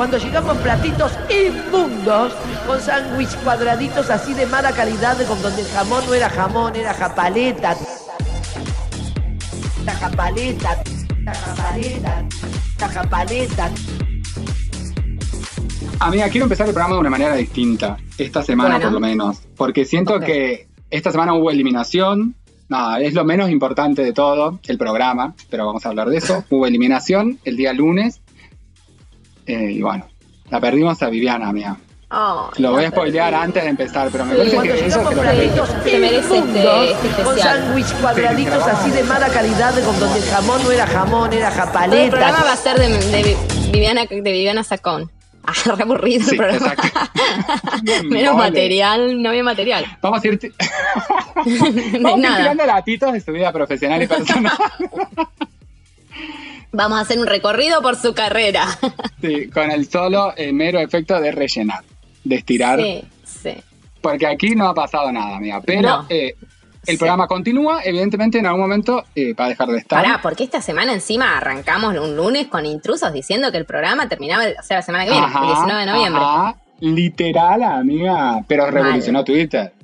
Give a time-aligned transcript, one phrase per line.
[0.00, 2.32] Cuando llegamos platitos inmundos,
[2.66, 6.94] con sándwich cuadraditos así de mala calidad, con donde el jamón no era jamón, era
[6.94, 7.76] japaleta.
[9.84, 10.82] La japaleta,
[11.22, 12.24] la japaleta,
[12.80, 13.70] la japaleta.
[15.98, 18.84] Amiga, quiero empezar el programa de una manera distinta, esta semana Bueno.
[18.84, 22.36] por lo menos, porque siento que esta semana hubo eliminación,
[22.70, 26.42] nada, es lo menos importante de todo, el programa, pero vamos a hablar de eso.
[26.50, 28.22] Hubo eliminación el día lunes,
[29.52, 30.06] eh, y bueno,
[30.50, 31.76] la perdimos a Viviana, amiga.
[32.12, 33.44] Oh, Lo voy a spoilear perdí.
[33.44, 36.90] antes de empezar, pero me Sí, parece que eso se lo platitos Se merece este-
[36.90, 40.86] este con sándwich cuadraditos Sí, así de mala calidad, con donde el jamón no era
[40.88, 42.52] jamón, era Todo el programa va japaleta.
[42.52, 43.36] a ser de, de
[43.70, 45.10] Viviana, de Viviana Sacón.
[45.42, 46.74] Ah, re aburrido Sí, el programa.
[48.10, 49.86] Menos material, no había material.
[50.02, 50.38] Vamos a ir,
[52.02, 54.52] vamos a ir tirando latitos de su vida profesional y personal.
[56.72, 58.66] Vamos a hacer un recorrido por su carrera.
[59.20, 61.80] Sí, con el solo eh, mero efecto de rellenar,
[62.24, 62.80] de estirar.
[62.80, 63.54] Sí, sí.
[64.00, 65.60] Porque aquí no ha pasado nada, amiga.
[65.60, 66.06] Pero No.
[66.08, 66.34] eh,
[66.86, 66.96] el Sí.
[66.96, 70.02] programa continúa, evidentemente en algún momento eh, va a dejar de estar.
[70.02, 74.44] Pará, porque esta semana encima arrancamos un lunes con intrusos diciendo que el programa terminaba,
[74.58, 76.22] o sea, la semana que viene, Ajá, el 19 de noviembre.
[76.24, 76.56] ajá.
[76.80, 78.40] literal, amiga.
[78.48, 79.74] Pero revolucionó Twitter.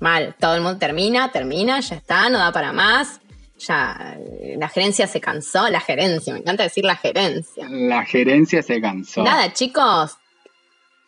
[0.00, 3.20] Mal, todo el mundo termina, termina, ya está, no da para más.
[3.66, 4.16] Ya,
[4.56, 7.66] la gerencia se cansó, la gerencia, me encanta decir la gerencia.
[7.68, 9.22] La gerencia se cansó.
[9.22, 10.16] Nada, chicos.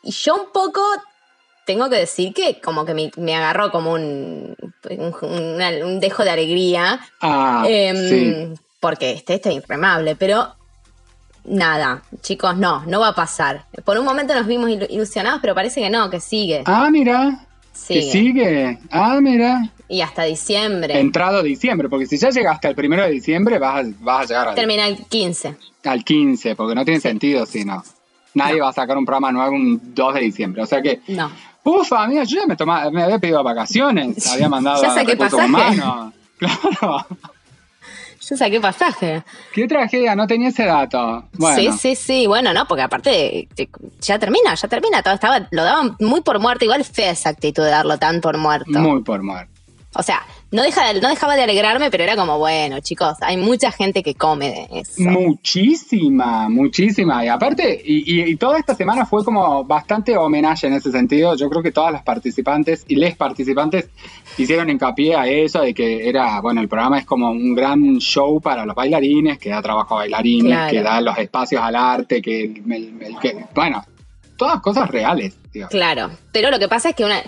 [0.02, 0.80] Y yo un poco
[1.66, 4.55] tengo que decir que como que me, me agarró como un,
[4.91, 7.00] un, dejo de alegría.
[7.20, 8.61] Ah, Em, sí.
[8.80, 10.55] Porque este, este es infremable, pero
[11.44, 13.64] nada, chicos, no, no va a pasar.
[13.84, 16.62] Por un momento nos vimos ilu- ilusionados, pero parece que no, que sigue.
[16.66, 17.46] Ah, mira.
[17.75, 18.00] Sigue.
[18.00, 18.78] Que sigue.
[18.91, 19.70] Ah, mira.
[19.89, 20.98] Y hasta diciembre.
[20.98, 24.48] Entrado diciembre, porque si ya llegaste al primero de diciembre, vas a, vas a llegar
[24.48, 25.56] al, Termina el 15.
[25.84, 27.83] al 15, porque no tiene sentido si no.
[28.34, 30.62] Nadie va a sacar un programa nuevo un 2 de diciembre.
[30.62, 31.30] O sea que, No.
[31.62, 34.27] ufa, amiga, yo ya me, tomaba, me había pedido vacaciones.
[34.33, 36.12] Había mandado Ya a saqué recursos humanos.
[36.36, 37.06] Claro.
[38.29, 39.23] Yo saqué pasaje.
[39.52, 41.29] Qué tragedia, no tenía ese dato.
[41.35, 42.27] Bueno, Sí, sí, sí.
[42.27, 43.68] Bueno, no, porque aparte eh,
[44.01, 45.02] ya termina, ya termina.
[45.02, 46.64] Todo estaba, lo daban muy por muerto.
[46.64, 48.79] Igual fea esa actitud de darlo tan por muerto.
[48.79, 49.52] muy por muerto.
[49.96, 53.72] O sea, no, deja, no dejaba de alegrarme, pero era como, bueno, chicos, hay mucha
[53.72, 55.02] gente que come de eso.
[55.02, 57.24] Muchísima, muchísima.
[57.24, 61.36] Y aparte, y, y- y toda esta semana fue como bastante homenaje en ese sentido.
[61.36, 63.88] Yo creo que todas las participantes y les participantes
[64.38, 68.40] hicieron hincapié a eso, de que era, bueno, el programa es como un gran show
[68.40, 70.70] para los bailarines, que da trabajo a bailarines, Claro.
[70.70, 73.84] que da los espacios al arte, que, el- el- el- que- bueno,
[74.36, 75.36] todas cosas reales.
[75.52, 75.68] digo.
[75.68, 77.22] Claro, pero lo que pasa es que una...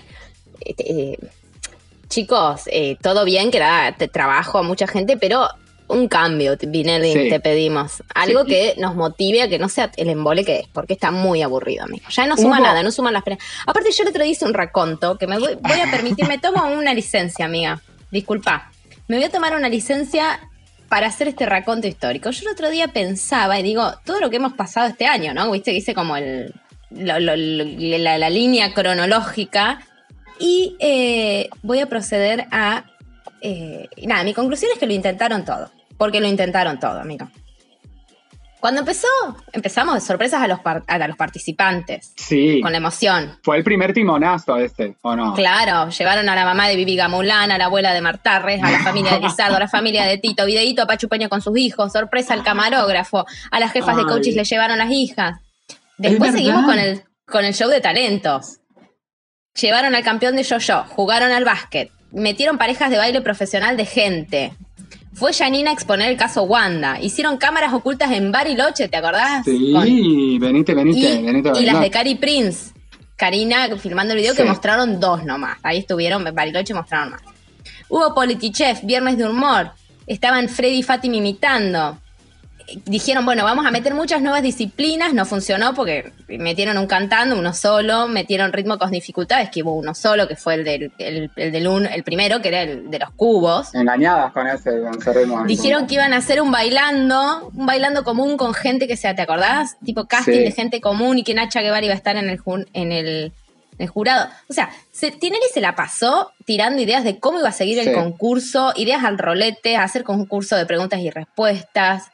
[0.60, 1.18] este, eh,
[2.08, 5.48] chicos, eh, todo bien que da te- trabajo a mucha gente, pero
[5.88, 7.28] un cambio, Vinelli, Sí.
[7.30, 8.02] te pedimos.
[8.14, 8.48] Algo Sí.
[8.50, 11.84] que nos motive a que no sea el embole que es, porque está muy aburrido,
[11.84, 12.04] amigo.
[12.10, 13.38] Ya no suma Hubo- nada, no suman las penas.
[13.66, 16.38] Aparte, yo el otro día hice un raconto, que me voy, voy a permitir, me
[16.42, 17.80] tomo una licencia, amiga.
[18.10, 18.70] Disculpa.
[19.08, 20.40] Me voy a tomar una licencia
[20.88, 22.30] para hacer este raconto histórico.
[22.30, 25.48] Yo el otro día pensaba y digo, todo lo que hemos pasado este año, ¿no?
[25.52, 26.52] Viste que hice como el,
[26.90, 27.64] lo- lo- lo-
[27.98, 29.80] la, la línea cronológica
[30.38, 32.84] y eh, voy a proceder a...
[33.40, 37.28] eh, nada, mi conclusión es que lo intentaron todo, porque lo intentaron todo, amigo.
[38.58, 39.06] Cuando empezó,
[39.52, 43.38] empezamos de sorpresas a los, par- a los participantes, Sí, con la emoción.
[43.44, 45.34] fue el primer timonazo este, ¿o no?
[45.34, 48.80] Claro, llevaron a la mamá de Vivi Gamulán, a la abuela de Martarres, a la
[48.82, 51.92] familia de Lizardo, a la familia de Tito, videíto a Pachu Peña con sus hijos,
[51.92, 55.38] sorpresa al camarógrafo, a las jefas de coaches le llevaron las hijas.
[55.98, 58.58] Después Es seguimos con el, con el show de talentos.
[59.60, 64.52] Llevaron al campeón de yo-yo, jugaron al básquet, metieron parejas de baile profesional de gente.
[65.14, 67.00] Fue Janina a exponer el caso Wanda.
[67.00, 69.44] Hicieron cámaras ocultas en Bariloche, ¿te acordás?
[69.46, 69.82] Sí, Con-
[70.40, 71.52] venite, venite, y, venite.
[71.58, 72.72] y las de Cari Prince.
[73.16, 74.42] Karina filmando el video Sí.
[74.42, 75.56] que mostraron dos nomás.
[75.62, 77.22] Ahí estuvieron, en Bariloche mostraron más.
[77.88, 79.70] Hubo Politichef, Viernes de Humor.
[80.06, 81.98] Estaban Freddy y Fátima imitando.
[82.86, 85.12] Dijeron, bueno, vamos a meter muchas nuevas disciplinas.
[85.14, 88.08] No funcionó porque metieron un cantando, uno solo.
[88.08, 91.68] Metieron ritmo con dificultades, que hubo uno solo, que fue el del, el, el del
[91.68, 93.72] un- el primero, que era el de los cubos.
[93.74, 95.44] Engañadas con ese, con ese ritmo.
[95.44, 99.22] Dijeron que iban a hacer un bailando, un bailando común con gente que sea, ¿te
[99.22, 99.76] acordás?
[99.84, 100.38] Tipo casting Sí.
[100.40, 102.40] de gente común y que Nacha Guevara iba a estar en el,
[102.72, 103.32] en el,
[103.88, 104.28] jurado.
[104.48, 107.88] O sea, se, Tinelli se la pasó tirando ideas de cómo iba a seguir Sí.
[107.90, 112.04] el concurso, ideas al rolete, hacer concurso de preguntas y respuestas.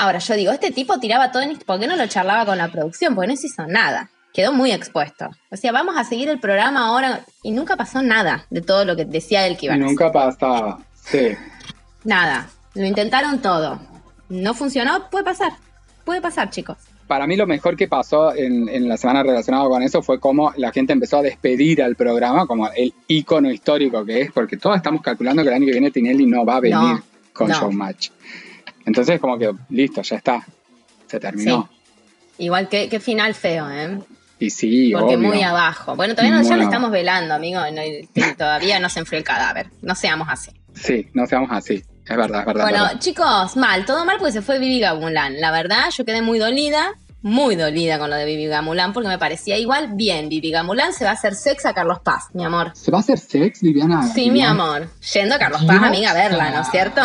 [0.00, 1.58] Ahora, yo digo, este tipo tiraba todo en...
[1.58, 3.14] ¿Por qué no lo charlaba con la producción?
[3.14, 4.10] Porque no se hizo nada.
[4.32, 5.28] Quedó muy expuesto.
[5.50, 8.96] O sea, vamos a seguir el programa ahora y nunca pasó nada de todo lo
[8.96, 9.86] que decía él que iba a hacer.
[9.88, 10.78] Nunca pasaba.
[10.94, 11.36] Sí.
[12.04, 13.80] Nada, lo intentaron todo.
[14.28, 15.52] No funcionó, puede pasar.
[16.04, 16.78] Puede pasar, chicos.
[17.06, 20.52] para mí lo mejor que pasó en, en la semana relacionado con eso fue cómo
[20.56, 24.76] la gente empezó a despedir al programa como el icono histórico que es, porque todos
[24.76, 27.54] estamos calculando que el año que viene Tinelli no va a venir No, con no.
[27.60, 28.10] Showmatch.
[28.86, 30.46] Entonces como que listo, ya está,
[31.06, 31.68] se terminó.
[32.38, 33.98] Igual que, que final feo, ¿eh?
[34.38, 35.28] Y sí, Porque obvio.
[35.28, 35.94] muy abajo.
[35.96, 37.60] Bueno, todavía no, ya lo estamos velando, amigo.
[37.72, 39.66] no- todavía no se enfrió el cadáver.
[39.82, 40.50] No seamos así.
[40.74, 41.84] Sí, no seamos así.
[42.06, 42.64] Es verdad, es verdad.
[42.64, 42.98] Bueno, verdad.
[42.98, 45.38] chicos, mal, todo mal porque se fue Vivi Gamulán.
[45.40, 49.18] La verdad, yo quedé muy dolida, muy dolida con lo de Vivi Gamulán porque me
[49.18, 50.30] parecía igual bien.
[50.30, 52.72] Vivi Gamulán se va a hacer sex a Carlos Paz, mi amor.
[52.74, 54.08] ¿Se va a hacer sex, Viviana?
[54.14, 54.88] Sí, mi amor.
[55.12, 55.86] Yendo a Carlos Paz, Dios.
[55.88, 57.02] amiga, a verla, ¿no es cierto?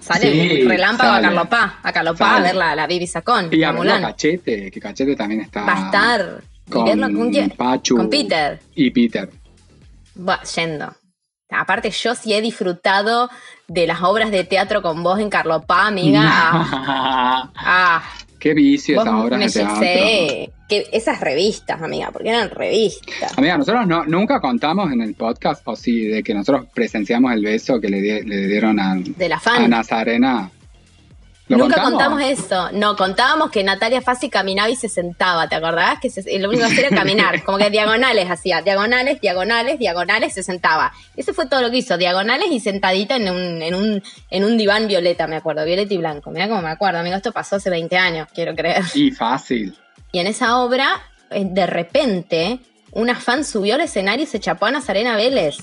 [0.00, 1.26] Sale Sí, relámpago sale.
[1.26, 2.46] a Carlos Paz, a Carlos Paz a Sale.
[2.48, 4.02] verla, a la Vivi Sacón, Y a Gamulán.
[4.02, 5.62] Cachete, que Cachete también está...
[5.64, 6.42] Va a estar.
[6.66, 7.50] ¿Y con verlo con quién?
[7.50, 7.96] Pachu.
[7.96, 8.60] Con Peter.
[8.74, 9.28] Y Peter.
[10.16, 10.94] Va, yendo.
[11.50, 13.28] Aparte, yo sí he disfrutado
[13.66, 16.22] de las obras de teatro con vos en Carlos Paz, amiga.
[16.32, 18.02] Ah, ah,
[18.40, 19.44] Qué vicio vos esa obra me
[20.68, 23.36] que esas revistas, amiga, porque eran revistas.
[23.36, 27.42] Amiga, nosotros no, nunca contamos en el podcast, o sí, de que nosotros presenciamos el
[27.42, 29.68] beso que le, di- le dieron a, De la a fan.
[29.70, 30.50] Nazarena.
[31.50, 32.20] ¿Lo Nunca contamos?
[32.20, 32.68] contamos eso.
[32.72, 35.98] No, contábamos que Natalia Fassi caminaba y se sentaba, ¿te acordás?
[36.00, 40.32] Que se- lo único que hacía era caminar, como que diagonales hacía, diagonales, diagonales, diagonales,
[40.32, 40.92] se sentaba.
[41.16, 44.56] Eso fue todo lo que hizo, diagonales y sentadita en un, en un, en un
[44.56, 46.30] diván violeta, me acuerdo, violeta y blanco.
[46.30, 48.82] Mira cómo me acuerdo, amigo, esto pasó hace 20 años, quiero creer.
[48.94, 49.76] Y fácil.
[50.12, 52.60] Y en esa obra, eh, de repente,
[52.92, 55.56] una fan subió al escenario y se chapó a Nazarena Vélez.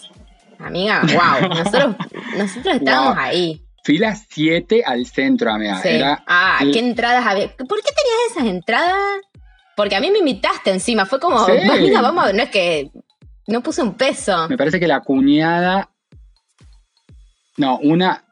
[0.60, 1.96] Amiga, wow, nosotros,
[2.36, 3.24] nosotros estábamos Wow.
[3.24, 3.62] ahí.
[3.88, 5.82] Fila 7 al centro, amiga.
[5.82, 5.88] Sí.
[5.88, 7.48] Era ah, el- qué entradas había.
[7.56, 8.98] ¿Por qué tenías esas entradas?
[9.78, 11.06] Porque a mí me invitaste encima.
[11.06, 11.54] Fue como, Sí.
[11.94, 12.92] vamos, a- no es que
[13.48, 14.50] no puse un peso.
[14.50, 15.90] Me parece que la cuñada.
[17.56, 18.26] No, una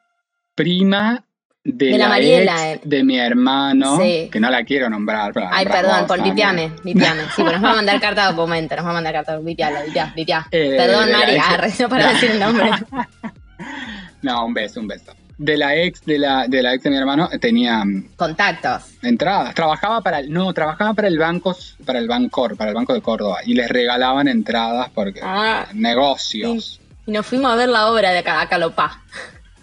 [0.56, 1.24] prima
[1.64, 2.82] de, De la la, Mariela, ex eh.
[2.84, 4.30] de mi hermano, Sí.
[4.30, 5.32] que no la quiero nombrar.
[5.52, 7.24] Ay, perdón, vos, por vipiame, vipiame.
[7.34, 9.44] Sí, pero nos va a mandar carta de documento, nos va a mandar carta de
[9.44, 10.48] vipialo, vipiá, vipiá.
[10.52, 12.70] Eh, Perdón, Mari, ex- ah, recién para decir el nombre.
[14.22, 15.14] No, un beso, un beso.
[15.38, 18.84] De la ex de la, de la ex de mi hermano eh, tenía mm, Contactos.
[19.02, 19.54] entradas.
[19.54, 21.56] Trabajaba para el, no, trabajaba para el banco,
[21.86, 23.40] para el Bancor, para el Banco de Córdoba.
[23.46, 25.68] Y les regalaban entradas porque Ah.
[25.74, 26.80] negocios.
[27.06, 29.02] Y nos fuimos a ver la obra de acá, a Calopá.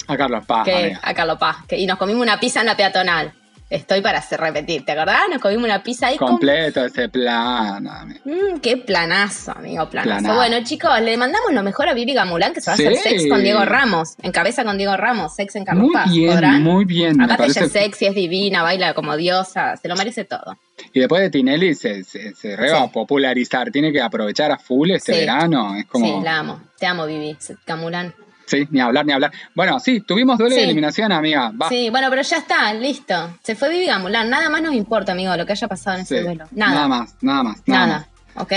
[0.08, 1.00] A Carlos Paz, que, amiga.
[1.02, 1.64] a Calopá.
[1.66, 3.32] Que, y nos comimos una pizza en la peatonal.
[3.72, 5.22] Estoy para hacer repetir, ¿te acordás?
[5.30, 7.82] Nos comimos una pizza ahí con Completo ese plan.
[8.22, 10.20] Mm, qué planazo, amigo, planazo.
[10.20, 10.34] Planazo.
[10.36, 12.84] Bueno, chicos, le mandamos lo mejor a Vivi Gamulán, que se va Sí.
[12.84, 14.16] a hacer sex con Diego Ramos.
[14.22, 16.12] En cabeza con Diego Ramos, sex en Carlos Muy Paz.
[16.12, 16.62] bien, ¿Podrán?
[16.62, 17.12] muy bien.
[17.20, 20.58] Aparte ella parece es sexy, es divina, baila como diosa, se lo merece todo.
[20.92, 22.84] Y después de Tinelli se, se, se re va Sí.
[22.84, 23.70] a popularizar.
[23.70, 25.20] Tiene que aprovechar a full este Sí.
[25.20, 25.76] verano.
[25.76, 26.18] Es como.
[26.18, 26.60] Sí, la amo.
[26.78, 27.38] Te amo, Vivi.
[27.66, 28.12] Gamulán.
[28.52, 29.32] Sí, ni hablar, ni hablar.
[29.54, 30.44] Bueno, sí, tuvimos Sí.
[30.44, 31.50] de eliminación, amiga.
[31.60, 31.70] Va.
[31.70, 33.38] Sí, bueno, pero ya está, listo.
[33.42, 34.28] Se fue Vivi Gamulán.
[34.28, 36.14] Nada más nos importa, amigo, lo que haya pasado en Sí.
[36.16, 36.44] ese duelo.
[36.50, 36.74] Nada.
[36.74, 37.62] Nada más, nada más.
[37.64, 38.08] Nada, Nada.
[38.36, 38.52] ¿Ok?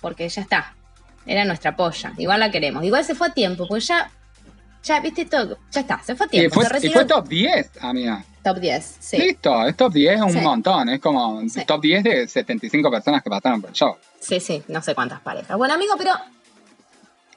[0.00, 0.74] Porque ya está.
[1.24, 2.12] Era nuestra polla.
[2.18, 2.82] Igual la queremos.
[2.82, 4.10] Igual se fue a tiempo, pues ya.
[4.82, 5.58] Ya, viste todo.
[5.70, 6.60] Ya está, se fue a Y tiempo.
[6.60, 8.24] fue, se y fue top 10, amiga.
[8.42, 9.18] Top 10, sí.
[9.18, 10.40] Listo, es top 10, es un Sí.
[10.40, 10.88] montón.
[10.88, 13.96] Es como top 10 de 75 personas que pasaron por el show.
[14.20, 15.56] Sí, sí, no sé cuántas parejas.
[15.56, 16.12] Bueno, amigo, pero.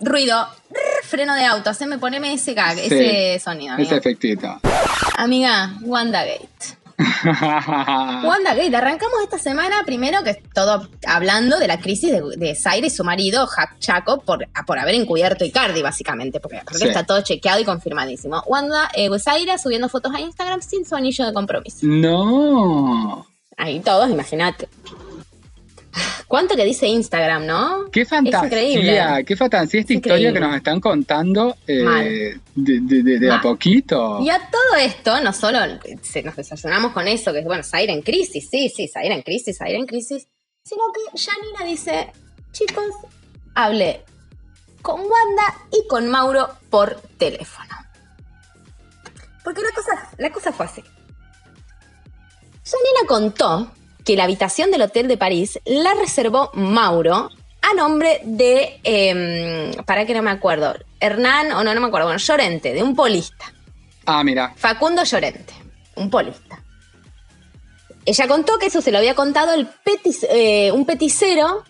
[0.01, 0.47] Ruido.
[0.69, 1.69] Rrr, freno de auto.
[1.69, 2.85] Haceme, poneme ese gag, Sí.
[2.85, 3.87] ese sonido, amigo.
[3.87, 4.59] Ese efectito.
[5.17, 6.47] Amiga, WandaGate.
[7.23, 12.87] WandaGate, arrancamos esta semana primero que es todo hablando de la crisis de, de Zaire
[12.87, 16.87] y su marido, Jack Chaco, por, por haber encubierto Icardi, básicamente, porque, Sí.
[16.87, 18.43] está todo chequeado y confirmadísimo.
[18.45, 21.79] Wanda, eh, Zaire subiendo fotos a Instagram sin su anillo de compromiso.
[21.85, 23.25] no.
[23.57, 24.67] Ahí todos, imagínate.
[26.27, 27.89] ¿Cuánto que dice Instagram, no?
[27.91, 29.25] Qué fantasía, increíble.
[29.25, 33.41] qué fantasía esta Es historia que nos están contando eh, de, de- de- de a
[33.41, 34.19] poquito.
[34.21, 35.59] Y a todo esto, no solo
[36.01, 39.21] se nos desayunamos con eso, que es, bueno, Zaire en crisis, sí, sí, Zaire en
[39.23, 40.25] crisis, Zaire en crisis,
[40.63, 42.11] sino que Janina dice,
[42.53, 42.85] chicos,
[43.53, 44.03] hablé
[44.81, 47.75] con Wanda y con Mauro por teléfono.
[49.43, 50.81] Porque la cosa, la cosa fue así.
[52.63, 53.71] Janina contó
[54.05, 57.29] que la habitación del Hotel de París la reservó Mauro
[57.61, 62.07] a nombre de, em, para que no me acuerdo, Hernán, o no, no me acuerdo,
[62.07, 63.53] bueno, Llorente, de un polista.
[64.05, 64.53] Ah, mira.
[64.55, 65.53] Facundo Llorente,
[65.95, 66.63] un polista.
[68.05, 71.63] Ella contó que eso se lo había contado el petis- eh, un peticero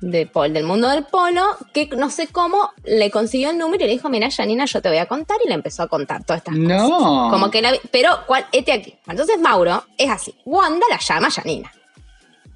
[0.00, 3.86] de pol- del mundo del polo, que no sé cómo le consiguió el número y
[3.88, 6.38] le dijo, mira, Janina, yo te voy a contar, y le empezó a contar todas
[6.40, 6.88] estas No.
[6.90, 7.30] cosas.
[7.32, 8.46] Como que la pero, ¿cuál?
[8.52, 8.96] Este aquí.
[9.06, 10.34] Entonces Mauro es así.
[10.44, 11.72] Wanda la llama a Janina.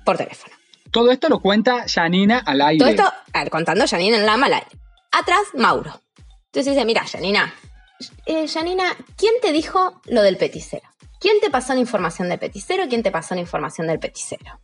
[0.05, 0.55] Por teléfono.
[0.91, 2.79] Todo esto lo cuenta Janina al aire.
[2.79, 4.65] Todo esto a ver, contando Janina en la mala.
[5.13, 6.01] Atrás, Mauro.
[6.47, 7.53] Entonces dice, mira, Janina.
[8.27, 8.85] eh, Janina,
[9.17, 10.89] ¿quién te dijo lo del peticero?
[11.21, 12.85] ¿quién te pasó la información del peticero?
[12.89, 14.61] ¿Quién te pasó la información del peticero?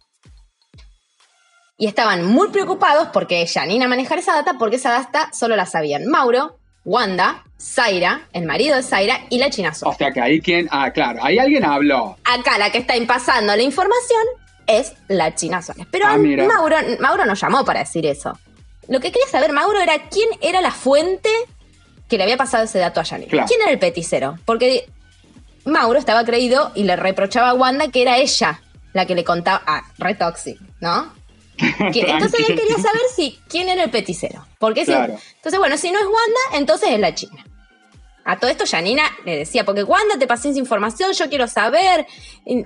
[1.81, 6.07] Y estaban muy preocupados porque Janina manejar esa data, porque esa data solo la sabían
[6.07, 10.69] Mauro, Wanda, Zaira, el marido de Zaira y la China O sea que ahí quien,
[10.71, 12.19] ah, claro, ahí alguien habló.
[12.25, 14.21] Acá la que está impasando la información
[14.67, 15.61] es la China.
[15.91, 16.19] Pero Ah.
[16.19, 18.39] Mauro, Mauro nos llamó para decir eso.
[18.87, 21.31] Lo que quería saber Mauro era quién era la fuente
[22.11, 23.31] que le había pasado ese dato a Janine.
[23.31, 23.49] Claro.
[23.49, 24.37] ¿Quién era el peticero?
[24.45, 24.87] Porque
[25.65, 28.61] Mauro estaba creído y le reprochaba a Wanda que era ella
[28.93, 29.63] la que le contaba.
[29.67, 31.19] Ah, re tóxico, ¿no?
[32.13, 34.47] Entonces él quería saber si quién era el peticero.
[34.59, 34.93] Porque si-
[35.37, 37.45] entonces, bueno, si no es Wanda, entonces es la China.
[38.25, 42.07] A todo esto Janina le decía, porque Wanda te pasé esa información, yo quiero saber.
[42.45, 42.65] Y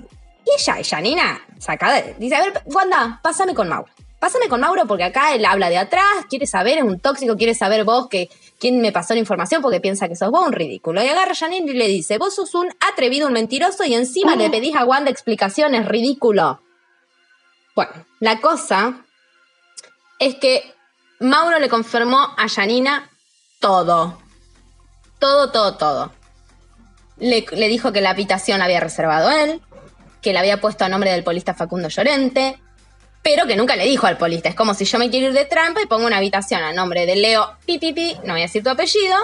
[0.56, 3.90] ella, Janina, sacada, dice, a ver, Wanda, pásame con Mauro.
[4.18, 7.54] Pásame con Mauro porque acá él habla de atrás, quiere saber, es un tóxico, quiere
[7.54, 11.02] saber vos que quién me pasó la información porque piensa que sos vos un ridículo.
[11.02, 14.34] Y agarra a Janine y le dice, vos sos un atrevido, un mentiroso y encima
[14.36, 16.60] le pedís a Wanda explicaciones, ridículo.
[17.75, 19.04] Bueno, la cosa
[20.19, 20.75] es que
[21.21, 23.11] Mauro le confirmó a Janina
[23.61, 24.19] todo.
[25.19, 26.12] Todo, todo, todo.
[27.19, 29.61] Le, dijo que la habitación la había reservado él,
[30.21, 32.59] que la había puesto a nombre del polista Facundo Llorente,
[33.23, 34.49] pero que nunca le dijo al polista.
[34.49, 37.07] Es como si yo me quiero ir de trampa y pongo una habitación a nombre
[37.07, 39.16] de Leo, pi, pi, pi, no voy a decir tu apellido,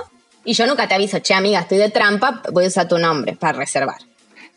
[0.44, 3.36] y yo nunca te aviso, che, amiga, estoy de trampa, voy a usar tu nombre
[3.36, 4.09] para reservar.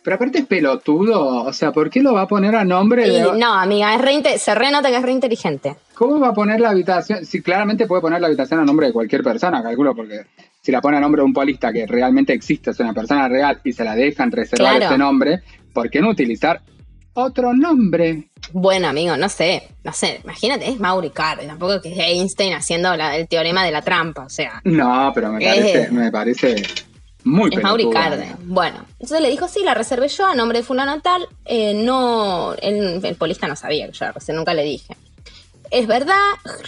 [0.04, 3.12] Pero aparte es pelotudo, o sea, ¿por qué lo va a poner a nombre Y
[3.12, 3.22] de...
[3.38, 5.76] no, amiga, es re se renota que es re inteligente.
[5.96, 7.26] ¿Cómo va a poner la habitación?
[7.26, 10.26] Si claramente puede poner la habitación a nombre de cualquier persona, calculo, porque
[10.62, 13.62] si la pone a nombre de un polista que realmente existe, es una persona real
[13.64, 14.86] y se la dejan reservar Claro.
[14.88, 15.42] ese nombre,
[15.74, 16.62] ¿por qué no utilizar
[17.14, 18.30] otro nombre?
[18.52, 22.94] Bueno, amigo, no sé, no sé, imagínate, es Mauri Cardi, tampoco que es Einstein haciendo
[22.98, 25.48] la- el teorema de la trampa, o sea, No, pero me Eh.
[25.48, 26.56] parece, me parece
[27.24, 28.18] muy es Mauri pelotudo.
[28.18, 28.36] Cardi.
[28.46, 32.54] Bueno, entonces le dijo, sí, la reservé yo a nombre de fulano tal, eh, no,
[32.56, 34.96] el, el polista no sabía que yo la reservé, nunca le dije.
[35.72, 36.20] Es verdad,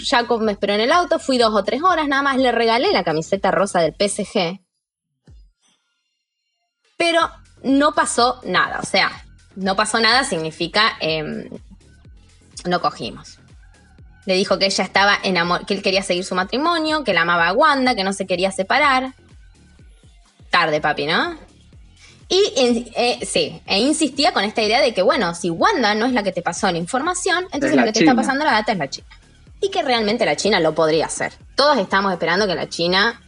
[0.03, 2.91] Jacob me esperó en el auto, fui dos o tres horas, nada más le regalé
[2.91, 4.59] la camiseta rosa del PSG.
[6.97, 7.19] Pero
[7.63, 9.11] no pasó nada, o sea,
[9.55, 11.49] no pasó nada significa em,
[12.65, 13.39] no cogimos.
[14.25, 17.49] Le dijo que ella estaba enamorada, que él quería seguir su matrimonio, que la amaba
[17.49, 19.13] a Wanda, que no se quería separar.
[20.57, 21.35] Tarde, papi, ¿no?
[22.29, 22.53] Y
[22.95, 26.23] eh, sí, e insistía con esta idea de que, bueno, si Wanda no es la
[26.23, 28.71] que te pasó la información, entonces Es la la que te está pasando la data
[28.71, 29.07] es la China.
[29.59, 31.33] Y que realmente la China lo podría hacer.
[31.55, 33.21] Todos estamos esperando que la China,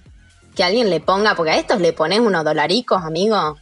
[0.56, 3.58] que alguien le ponga, porque a estos le pones unos dolaricos, amigo.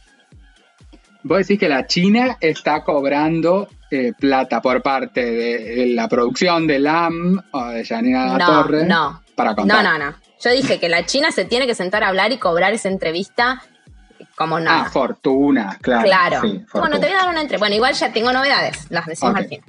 [1.24, 6.68] Vos decís que la China está cobrando eh, plata por parte de, de la producción
[6.68, 9.22] de LAM o de Janina No, Torre no.
[9.34, 9.82] para contar.
[9.82, 10.25] No, no, no.
[10.42, 13.62] Yo dije que la China se tiene que sentar a hablar y cobrar esa entrevista
[14.36, 14.84] como nada.
[14.86, 16.04] Ah, fortuna, claro.
[16.04, 16.40] Claro.
[16.42, 17.58] sí, bueno, te voy a dar una entre.
[17.58, 19.62] Bueno, igual ya tengo novedades, las decimos al fin.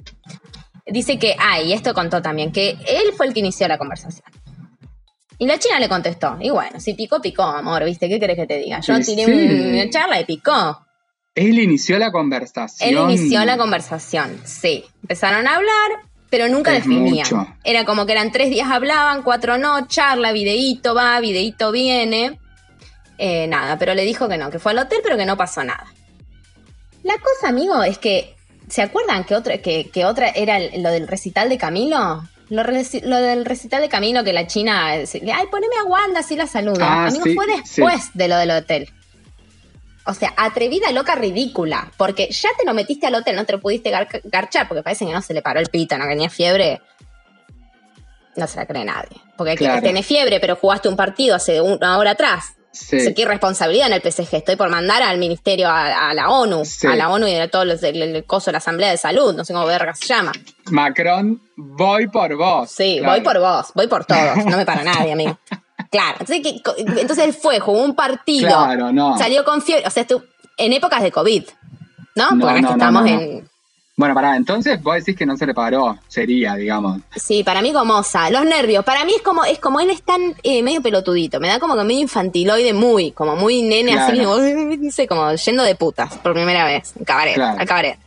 [0.86, 4.24] Dice que, ah, y esto contó también, que él fue el que inició la conversación.
[5.38, 8.08] Y la china le contestó, y bueno, si picó, picó, amor, ¿viste?
[8.08, 8.80] ¿Qué querés que te diga?
[8.80, 9.72] Yo tiré sí.
[9.72, 10.84] una charla y picó.
[11.34, 12.88] Él inició la conversación.
[12.88, 14.84] Él inició la conversación, sí.
[15.02, 17.26] Empezaron a hablar, pero nunca Es definían.
[17.26, 17.46] mucho.
[17.64, 22.38] Era como que eran tres días hablaban, cuatro no, charla, videíto va, videíto viene.
[23.18, 25.64] Eh, nada, pero le dijo que no, que fue al hotel, pero que no pasó
[25.64, 25.86] nada.
[27.02, 28.36] La cosa, amigo, es que,
[28.68, 32.22] ¿se acuerdan que otra, que, que otra era lo del recital de Camilo?
[32.50, 35.06] Lo, del recital de Camilo que la China, ay,
[35.50, 36.78] poneme a Wanda, así la saludo.
[36.80, 38.88] Ah, amigo, sí, fue después de lo del hotel.
[40.08, 41.92] O sea, atrevida, loca, ridícula.
[41.96, 45.04] Porque ya te lo metiste al hotel, no te lo pudiste gar- garchar, porque parece
[45.06, 46.80] que no se le paró el pito, no que tenía fiebre.
[48.36, 49.16] No se la cree nadie.
[49.36, 49.82] Porque que Claro.
[49.82, 52.54] tenés fiebre, pero jugaste un partido hace una hora atrás.
[52.70, 52.96] Sí.
[52.96, 54.36] O sea, qué irresponsabilidad en el PSG.
[54.36, 56.86] Estoy por mandar al ministerio, a, a la ONU, Sí.
[56.86, 59.34] a la ONU y a todos los, el, el coso de la Asamblea de Salud,
[59.34, 60.32] no sé cómo verga se llama.
[60.70, 62.70] Macron, voy por vos.
[62.70, 63.14] Sí, Claro.
[63.14, 65.38] voy por vos, voy por todos, no me para nadie, amigo.
[65.90, 66.60] Claro, entonces, que-
[67.00, 69.16] entonces él fue, jugó un partido, Claro, no.
[69.18, 70.24] salió con fiebre, o sea, estu-
[70.56, 71.44] en épocas de COVID,
[72.14, 72.30] ¿no?
[72.32, 73.20] No, Porque no, no, no, estamos no, no.
[73.20, 73.48] en...
[73.96, 77.00] Bueno, pará, entonces vos decís que no se le paró, sería, digamos.
[77.16, 80.36] Sí, para mí gomosa, los nervios, para mí es como, es como él es tan
[80.44, 84.36] eh, medio pelotudito, me da como que medio infantiloide muy, como muy nene, así como,
[84.78, 87.58] dice, como yendo de putas por primera vez, cabaret, Claro.
[87.58, 87.98] al cabaret.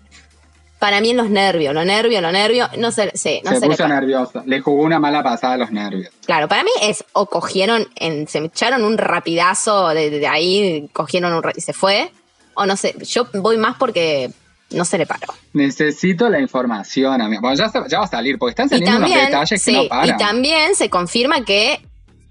[0.81, 3.67] Para mí en los nervios, los nervios, los nervios, no sé, sí, no se se
[3.67, 4.41] puso nervioso.
[4.47, 6.11] Le jugó una mala pasada a los nervios.
[6.25, 11.33] Claro, para mí es o cogieron, en, se echaron un rapidazo de, de ahí, cogieron
[11.33, 12.11] un y se fue,
[12.55, 14.31] o no sé, yo voy más porque
[14.71, 15.27] no se le paró.
[15.53, 17.41] Necesito la información, amigo.
[17.41, 19.83] Bueno, ya, ya va a salir, porque están Y saliendo unos también, detalles que no
[19.83, 20.17] y paran.
[20.17, 21.79] también se confirma que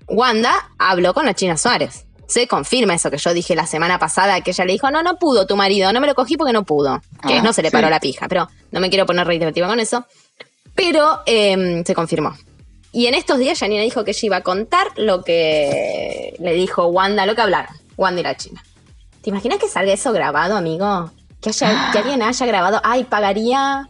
[0.09, 2.05] Wanda habló con la China Suárez.
[2.31, 5.17] Se confirma eso que yo dije la semana pasada, que ella le dijo, no, no
[5.17, 7.03] pudo tu marido, no me lo cogí porque no pudo.
[7.27, 7.73] Que Ah, no se le sí.
[7.73, 10.07] paró la pija, pero no me quiero poner reiterativa con eso.
[10.75, 12.35] Pero eh, se confirmó.
[12.93, 16.87] Y en estos días Janina dijo que ella iba a contar lo que le dijo
[16.87, 18.63] Wanda, lo que hablaron, Wanda y la China.
[19.23, 21.11] ¿Te imaginas que salga eso grabado, amigo?
[21.41, 23.89] Que, haya, que alguien haya grabado, ay, pagaría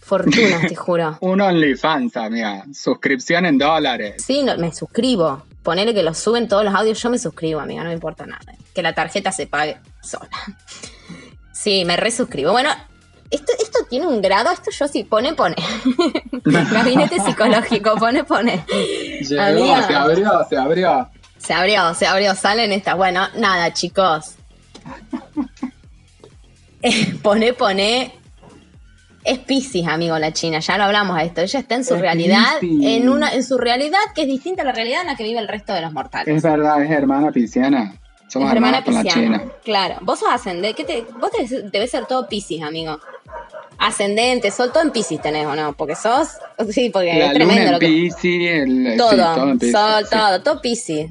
[0.00, 1.18] fortunas, te juro.
[1.20, 2.64] Un OnlyFans, amiga.
[2.72, 4.22] Suscripción en dólares.
[4.26, 5.42] Sí, no, me suscribo.
[5.62, 8.54] Ponele que lo suben todos los audios, yo me suscribo, amiga, no me importa nada.
[8.74, 10.30] Que la tarjeta se pague sola.
[11.52, 12.52] Sí, me resuscribo.
[12.52, 12.70] Bueno,
[13.30, 15.56] esto, esto tiene un grado, esto yo sí, pone, pone.
[16.44, 18.64] Gabinete psicológico, pone, pone.
[19.20, 19.86] Llegó, Amiga.
[19.86, 21.10] se abrió, se abrió.
[21.38, 22.96] Se abrió, se abrió, salen estas.
[22.96, 24.36] Bueno, nada, chicos.
[26.82, 28.19] Eh, pone, pone.
[29.24, 30.60] Es Pisces, amigo, la China.
[30.60, 31.40] Ya lo hablamos de esto.
[31.42, 32.86] Ella está en su Es realidad, Piscis.
[32.86, 35.38] en una, en su realidad que es distinta a la realidad en la que vive
[35.38, 36.34] el resto de los mortales.
[36.34, 37.94] Es verdad, es hermana pisciana.
[38.28, 39.42] Somos Es hermana pisciana.
[39.64, 39.96] Claro.
[40.02, 40.74] Vos sos ascendente.
[40.74, 42.98] ¿qué te, vos debes, debes ser todo Pisces, amigo.
[43.78, 45.72] Ascendente, sol, todo en Pisces tenés, ¿o no?
[45.74, 46.28] Porque sos.
[46.70, 47.86] Sí, porque La es luna tremendo en lo que.
[47.86, 50.10] Piscis, el, Todo, sí, todo en Piscis, sol, sí.
[50.16, 51.10] todo, todo Pisces.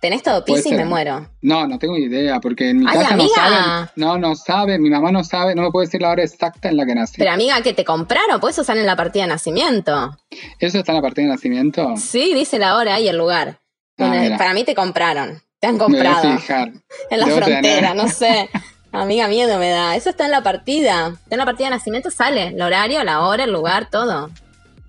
[0.00, 0.76] ¿Tenés todo ser.
[0.76, 1.28] Me muero.
[1.42, 3.28] No, no tengo idea, porque en mi Ay, casa amiga.
[3.28, 3.90] no saben.
[3.96, 6.76] No, no sabe, mi mamá no sabe, no me puede decir la hora exacta en
[6.78, 7.16] la que nací.
[7.18, 10.16] Pero amiga, que te compraron, pues eso sale en la partida de nacimiento.
[10.58, 11.94] ¿Eso está en la partida de nacimiento?
[11.98, 13.60] Sí, dice la hora y el lugar.
[13.98, 15.42] Ah, para mí te compraron.
[15.60, 16.38] Te han Me voy a comprado.
[16.38, 16.72] fijar.
[17.10, 17.96] En la Debo frontera, tener.
[17.96, 18.48] no sé.
[18.92, 19.94] Amiga, miedo me da.
[19.96, 21.08] Eso está en la partida.
[21.08, 22.48] Está en la partida de nacimiento, sale.
[22.48, 24.30] El horario, la hora, el lugar, todo.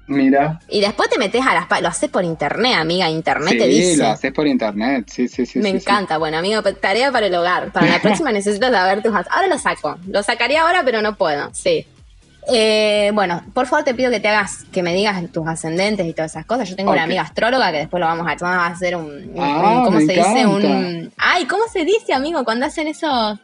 [0.07, 0.59] Mira.
[0.67, 1.81] Y después te metes a las...
[1.81, 3.09] Lo haces por internet, amiga.
[3.09, 3.97] Internet Sí, te dice.
[3.97, 5.05] lo haces por internet.
[5.09, 5.59] Sí, sí, sí.
[5.59, 5.77] me sí, sí.
[5.77, 6.17] encanta.
[6.17, 7.71] Bueno, amigo, tarea para el hogar.
[7.71, 9.13] Para la próxima necesito saber tus...
[9.13, 9.97] Ahora lo saco.
[10.07, 11.49] Lo sacaría ahora, pero no puedo.
[11.53, 11.85] Sí.
[12.51, 16.13] Eh, bueno, por favor te pido que te hagas, que me digas tus ascendentes y
[16.13, 16.67] todas esas cosas.
[16.67, 19.35] Yo tengo una amiga astróloga que después lo vamos a, vamos a hacer un, un-
[19.39, 20.45] Ah, un- ¿cómo se dice?
[20.47, 22.43] Un, ay, ¿cómo se dice, amigo?
[22.43, 23.39] Cuando hacen eso,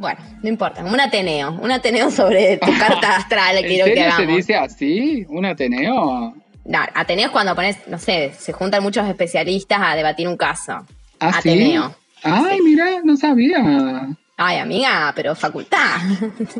[0.00, 4.10] bueno, no importa, un Ateneo, un Ateneo sobre tu carta astral ¿En quiero que serio
[4.10, 4.36] se hagamos.
[4.36, 5.26] dice así?
[5.28, 6.34] ¿Un Ateneo?
[6.64, 10.72] No, Ateneo es cuando pones, no sé, se juntan muchos especialistas a debatir un caso.
[11.20, 11.50] ¿Ah, sí?
[11.50, 11.94] Ateneo.
[12.22, 14.08] Ay, mira, no sabía.
[14.36, 15.98] Ay, amiga, pero facultad.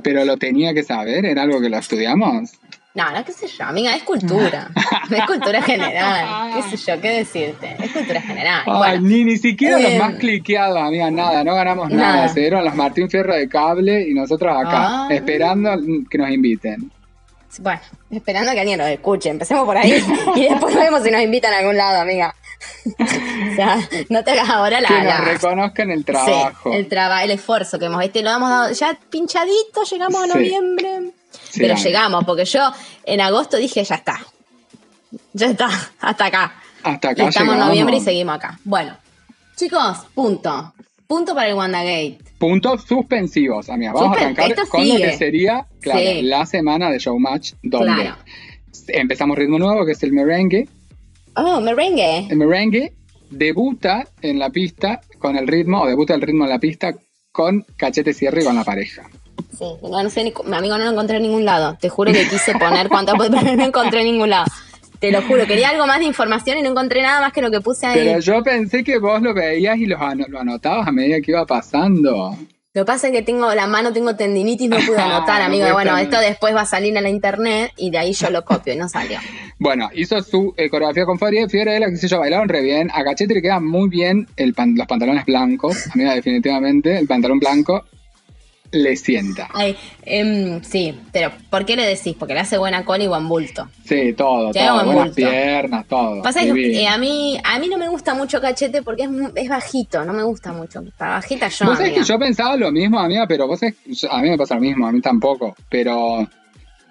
[0.03, 2.53] Pero lo tenía que saber, era algo que lo estudiamos.
[2.93, 4.69] No, no, qué sé yo, amiga, es cultura.
[5.11, 6.53] es cultura general.
[6.55, 7.77] Qué sé yo, qué decirte.
[7.79, 8.63] Es cultura general.
[8.67, 12.15] Ay, Bueno, ni, ni siquiera eh, los más cliqueados, amiga, nada, no ganamos nada.
[12.17, 12.29] Nada.
[12.29, 15.09] Se dieron los Martín Fierro de cable y nosotros acá, Ah.
[15.11, 15.71] esperando
[16.11, 16.91] que nos inviten.
[17.61, 19.29] bueno, esperando que alguien lo escuche.
[19.31, 20.03] Empecemos por ahí
[20.37, 22.35] y después vemos si nos invitan a algún lado, amiga.
[22.99, 24.89] o sea, no te hagas ahora la.
[24.89, 26.71] que nos la- reconozcan el trabajo.
[26.73, 30.27] Sí, el trabajo, el esfuerzo que hemos este lo hemos dado ya pinchadito, llegamos a
[30.27, 30.89] noviembre.
[30.99, 31.13] Sí,
[31.57, 32.71] pero llegamos, porque yo
[33.05, 34.21] en agosto dije, ya está.
[35.33, 35.69] Ya está,
[36.01, 36.55] hasta acá.
[36.83, 38.59] Hasta Y acá estamos en noviembre y seguimos acá.
[38.65, 38.97] Bueno,
[39.57, 40.73] chicos, punto.
[41.07, 42.19] Punto para el WandaGate.
[42.39, 43.93] Puntos suspensivos, amiga.
[43.93, 46.23] Vamos Suspen- a arrancar con lo que sería, claro, Sí.
[46.23, 48.17] la semana de Showmatch, donde Claro.
[48.89, 50.69] empezamos ritmo nuevo, que es el merengue.
[51.35, 52.27] Oh, merengue.
[52.31, 52.93] El merengue
[53.31, 56.95] debuta en la pista con el ritmo, o debuta el ritmo en la pista
[57.33, 59.09] con cachete cierre y con la pareja.
[59.61, 61.77] Sí, no, no sé, ni mi amigo no lo encontré en ningún lado.
[61.79, 64.47] Te juro que quise poner cuánto, pero no encontré en ningún lado.
[64.99, 67.51] Te lo juro, quería algo más de información y no encontré nada más que lo
[67.51, 67.99] que puse ahí.
[67.99, 71.45] Pero yo pensé que vos lo veías y ano- lo anotabas a medida que iba
[71.47, 72.37] pasando.
[72.73, 75.73] Lo que pasa es que tengo la mano, tengo tendinitis, no pude anotar, No amigo.
[75.73, 78.73] bueno, esto después va a salir en la internet y de ahí yo lo copio
[78.75, 79.19] y no salió.
[79.59, 82.91] Bueno, hizo su eh, coreografía con Fabri Fiorella, que sé yo, bailaron re bien.
[82.95, 85.87] A Cachete le quedan muy bien el pan- los pantalones blancos.
[85.95, 87.85] Amiga, definitivamente, el pantalón blanco
[88.73, 89.49] le sienta.
[89.53, 92.15] Ay, em, sí, pero ¿por qué le decís?
[92.19, 93.69] Porque le hace buena cola y buen bulto.
[93.85, 94.77] Sí, todo, Tiene todo.
[94.85, 95.31] buen Buenas bulto.
[95.31, 96.23] piernas, todo.
[96.23, 99.49] Pasa que eh, a mí a mí no me gusta mucho cachete porque es, es
[99.49, 100.83] bajito, no me gusta mucho.
[100.97, 103.75] Para bajita yo, Vos sabés que yo pensaba lo mismo, amiga, pero vos sabés,
[104.09, 106.29] a mí me pasa lo mismo, a mí tampoco, pero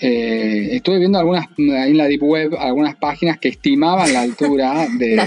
[0.01, 4.87] eh, estuve viendo algunas, ahí en la Deep Web, algunas páginas que estimaban la altura
[4.97, 5.25] de, La.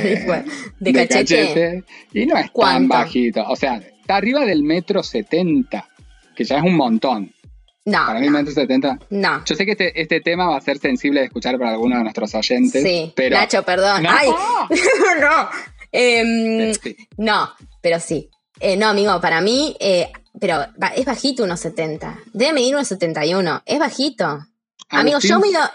[0.79, 1.85] ¿De cachete?
[2.15, 2.95] y no es tan ¿Cuánto?
[2.95, 5.89] bajito, o sea, está arriba del metro setenta,
[6.35, 7.33] que ya es un montón,
[7.85, 8.41] No, para mí no,
[9.11, 9.45] no.
[9.45, 12.05] Yo sé que este, este tema va a ser sensible de escuchar para algunos de
[12.05, 13.37] nuestros oyentes, Sí, pero...
[13.37, 14.03] Nacho, perdón.
[14.05, 14.11] No.
[14.11, 14.29] Ay,
[15.21, 15.49] no.
[15.91, 16.97] Em, Sí.
[17.17, 18.31] no, pero sí.
[18.61, 20.65] Eh, no, amigo, para mí, eh, pero
[20.95, 22.21] es bajito 1,70.
[22.33, 23.63] Debe medir 1,71.
[23.67, 24.47] Es bajito.
[24.89, 25.71] Amigo, yo Agustín, mido.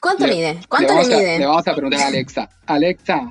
[0.00, 0.60] ¿Cuánto le- mide?
[0.68, 1.38] ¿Cuánto le, a- mide?
[1.40, 2.48] le vamos a preguntar a Alexa.
[2.66, 3.30] Alexa,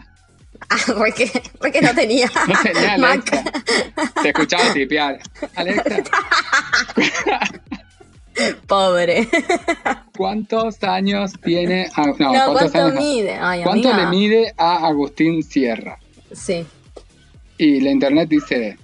[0.69, 2.29] Ah, porque, porque no tenía.
[2.47, 3.23] No tenía Mac.
[3.31, 4.21] Alexa.
[4.21, 5.19] Te escuchaba tipear.
[5.55, 6.03] Alexa,
[8.67, 9.27] Pobre.
[10.15, 11.87] ¿cuántos años tiene?
[11.95, 12.15] a- no, No,
[12.53, 13.33] ¿cuántos ¿cuánto años mide?
[13.39, 14.03] Ay, ¿Cuánto amiga.
[14.11, 15.97] le mide a Agustín Sierra?
[16.33, 16.65] Sí.
[17.57, 18.77] y la internet dice,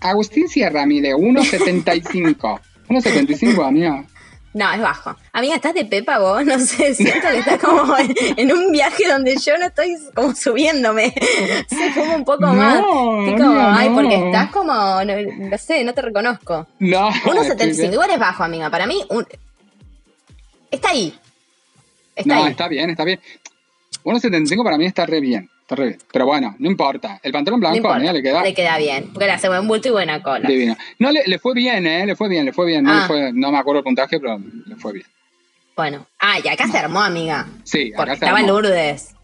[0.00, 2.60] Agustín Sierra mide 1,75.
[2.88, 4.04] 1,75, amiga.
[4.54, 5.14] No, es bajo.
[5.32, 6.44] Amiga, ¿estás de pepa vos?
[6.46, 10.34] No sé, siento que estás como en, en un viaje donde yo no estoy como
[10.34, 11.12] subiéndome.
[11.68, 12.76] Se fuma un poco No, más.
[12.78, 13.94] Estoy como, ay, no.
[13.94, 16.66] porque estás como, no, sé, no te reconozco.
[16.78, 17.10] No.
[17.10, 18.70] 1.75, igual es bajo, amiga.
[18.70, 19.26] Para mí, un...
[20.70, 21.14] está ahí.
[22.16, 22.50] Está no, ahí.
[22.50, 23.20] está bien, está bien.
[24.04, 25.48] 1.75 para mí está re bien.
[25.68, 27.20] Pero bueno, no importa.
[27.22, 29.88] El pantalón No blanco mí le queda Le queda bien, porque le hace buen bulto
[29.88, 30.48] y buena cola.
[30.48, 30.76] divino.
[30.98, 32.06] No, le, le fue bien, ¿eh?
[32.06, 32.84] Le fue bien, le fue bien.
[32.84, 33.00] No, Ah.
[33.02, 35.06] le fue- no me acuerdo el puntaje, pero le fue bien.
[35.76, 37.46] Bueno, ah, y acá se armó, amiga.
[37.64, 38.48] Sí, Porque acá se estaba armó.
[38.52, 39.14] Lourdes.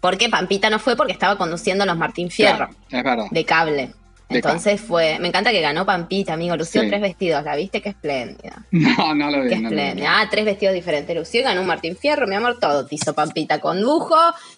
[0.00, 3.26] Porque Pampita no fue porque estaba conduciendo los Martín Fierro Claro, es verdad.
[3.30, 3.90] de cable.
[4.30, 5.18] Entonces fue.
[5.18, 6.56] Me encanta que ganó Pampita, amigo.
[6.56, 6.88] Lució Sí.
[6.88, 7.44] tres vestidos.
[7.44, 7.82] ¿La viste?
[7.82, 8.64] Qué espléndida.
[8.70, 9.48] No, no lo vi.
[9.50, 9.76] Qué no lo vi.
[9.82, 10.20] espléndida.
[10.20, 11.16] Ah, tres vestidos diferentes.
[11.16, 12.58] Lució y ganó un Martín Fierro, mi amor.
[12.60, 13.60] Todo te hizo Pampita.
[13.60, 14.16] Condujo.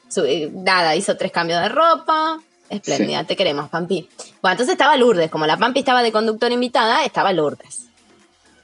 [0.08, 2.38] su- eh, nada, hizo tres cambios de ropa.
[2.68, 3.24] Espléndida.
[3.24, 4.08] Te queremos, Pampi.
[4.40, 5.30] Bueno, entonces estaba Lourdes.
[5.30, 7.86] Como la Pampi estaba de conductor invitada, estaba Lourdes.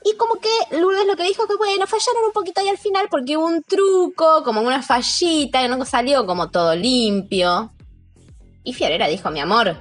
[0.05, 3.09] Y como que Lourdes lo que dijo que bueno, fallaron un poquito ahí al final
[3.11, 7.71] porque hubo un truco, como una fallita, que no salió como todo limpio.
[8.65, 9.77] Y Fiorera dijo, mi amor,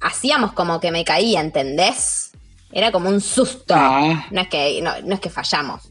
[0.00, 2.32] hacíamos como que me caía, ¿entendés?
[2.72, 3.74] Era como un susto.
[3.76, 4.26] Ah.
[4.30, 5.90] No, es que, no, no es que fallamos.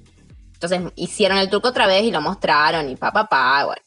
[0.53, 3.81] Entonces hicieron el truco otra vez y lo mostraron y pa, pa, pa, bueno.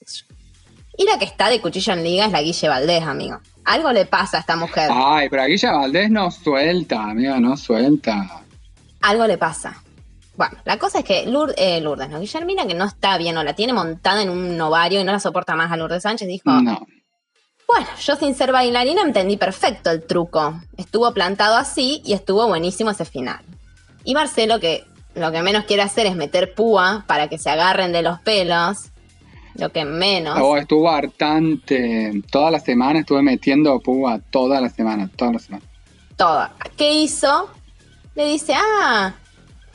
[0.97, 3.41] Y la que está de cuchillo en liga es la Guille Valdés, amigo.
[3.65, 4.91] Algo le pasa a esta mujer.
[4.93, 8.43] Ay, pero aquí ya Valdés no suelta, amiga, no suelta.
[9.01, 9.83] Algo le pasa.
[10.37, 12.21] Bueno, la cosa es que Lourdes, eh, Lourdes, ¿no?
[12.21, 15.21] Guillermina, que no está bien o la tiene montada en un ovario y no la
[15.21, 16.87] soporta más a Lourdes Sánchez, dijo, No.
[17.73, 20.61] Bueno, yo sin ser bailarina entendí perfecto el truco.
[20.77, 23.41] Estuvo plantado así y estuvo buenísimo ese final.
[24.05, 27.93] Y Marcelo, que lo que menos quiere hacer es meter púa para que se agarren
[27.93, 28.91] de los pelos,
[29.55, 30.39] lo que menos...
[30.41, 32.23] Oh, estuvo hartante.
[32.31, 35.65] Toda la semana estuve metiendo púa, toda la semana, toda la semana.
[36.17, 36.49] todo.
[36.77, 37.51] ¿Qué hizo?
[38.15, 39.15] Le dice, ah,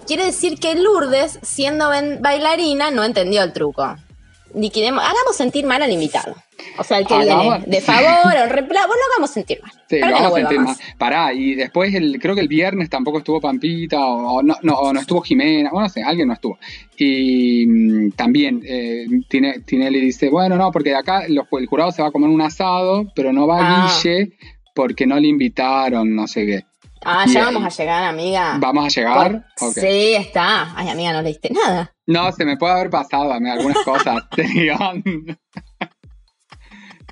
[0.08, 3.96] quiere decir que Lourdes, siendo bailarina, no entendió el truco.
[4.54, 6.36] Liquidemos, hagamos sentir mal al invitado.
[6.78, 9.72] O sea, el que Hagamos- viene de favor o bueno, lo hagamos sentir mal.
[9.90, 10.68] Sí, lo vamos a sentir más.
[10.68, 10.80] más.
[10.98, 14.74] Pará, y después el, creo que el viernes tampoco estuvo Pampita, o, o no, no,
[14.74, 16.58] o no estuvo Jimena, o no sé, alguien no estuvo.
[16.98, 21.92] Y mm, también eh, Tine- Tinelli dice, bueno, no, porque de acá los- el jurado
[21.92, 23.88] se va a comer un asado, pero no va Ah.
[24.04, 24.34] Guille
[24.74, 26.66] porque no le invitaron, no sé qué.
[27.08, 27.54] Ah, ya Bien.
[27.54, 28.58] vamos a llegar, amiga.
[28.60, 29.46] ¿Vamos a llegar?
[29.60, 29.74] Por-.
[29.74, 30.76] Sí, está.
[30.76, 31.94] Ay, amiga, no leíste nada.
[32.08, 34.24] No, se me puede haber pasado a mí algunas cosas.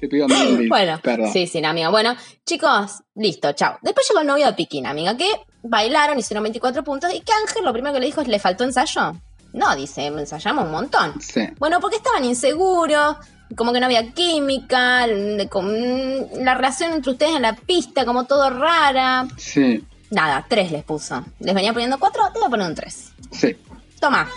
[0.04, 1.32] Te pido mil Bueno, perdón.
[1.32, 1.88] sí, sí, amiga.
[1.88, 2.14] Bueno,
[2.46, 3.78] chicos, listo, chao.
[3.82, 5.30] Después llegó el novio de Piquín, amiga, que
[5.62, 8.66] bailaron, hicieron 24 puntos y que Ángel lo primero que le dijo es, ¿le faltó
[8.66, 9.16] ensayo?
[9.54, 11.22] No, dice, ensayamos un montón.
[11.22, 11.48] Sí.
[11.58, 13.16] Bueno, porque estaban inseguros,
[13.56, 19.26] como que no había química, la relación entre ustedes en la pista, como todo rara.
[19.38, 21.24] Sí, Nada, tres les puso.
[21.40, 23.14] Les venía poniendo cuatro, te voy a poner un tres.
[23.32, 23.56] sí.
[24.02, 24.30] Toma,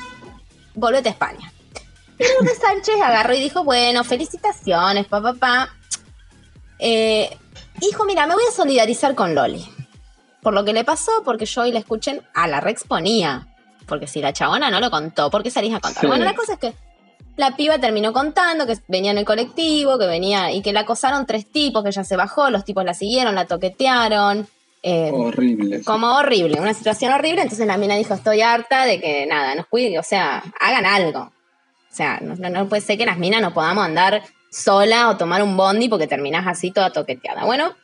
[0.76, 1.52] volvete a España.
[2.18, 5.68] Y Lourdes Sánchez agarró y dijo, bueno, felicitaciones, papá, papá.
[6.78, 7.36] Eh,
[7.80, 9.64] dijo, mira, me voy a solidarizar con Loli.
[10.42, 13.46] Por lo que le pasó, porque yo hoy la escuché, a la reexponía.
[13.86, 16.00] Porque si la chabona no lo contó, ¿por qué salís a contar?
[16.02, 16.06] Sí.
[16.06, 16.74] Bueno, la cosa es que
[17.36, 21.26] la piba terminó contando que venía en el colectivo, que venía y que la acosaron
[21.26, 24.48] tres tipos, que ella se bajó, los tipos la siguieron, la toquetearon.
[24.82, 25.82] eh, Horrible.
[25.84, 27.42] como horrible, una situación horrible.
[27.42, 31.32] Entonces la mina dijo, estoy harta de que nada, nos cuiden, o sea, hagan algo.
[31.96, 35.56] O sea, no, puede ser que las minas no podamos andar sola o tomar un
[35.56, 37.46] bondi porque terminás así toda toqueteada.
[37.46, 37.74] Bueno,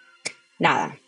[0.59, 0.99] nada.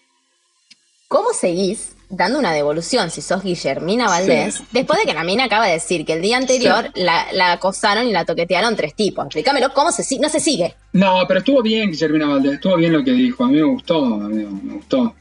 [1.07, 5.67] ¿Cómo seguís dando una devolución si sos Guillermina Valdés después de que la mina acaba
[5.67, 9.27] de decir que el día anterior la, la acosaron y la toquetearon tres tipos?
[9.27, 10.23] Explícamelo, ¿cómo se sigue?
[10.23, 10.75] No se sigue.
[10.95, 14.03] No, pero estuvo bien Guillermina Valdés, estuvo bien lo que dijo, a mí me gustó,
[14.03, 15.15] amigo, me gustó.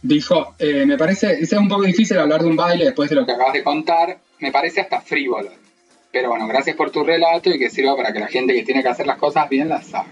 [0.00, 3.26] Dijo, eh, me parece, es un poco difícil hablar de un baile después de lo
[3.26, 5.65] que acabas de contar, me parece hasta frívolo.
[6.16, 8.82] Pero bueno, gracias por tu relato y que sirva para que la gente que tiene
[8.82, 10.06] que hacer las cosas bien las haga.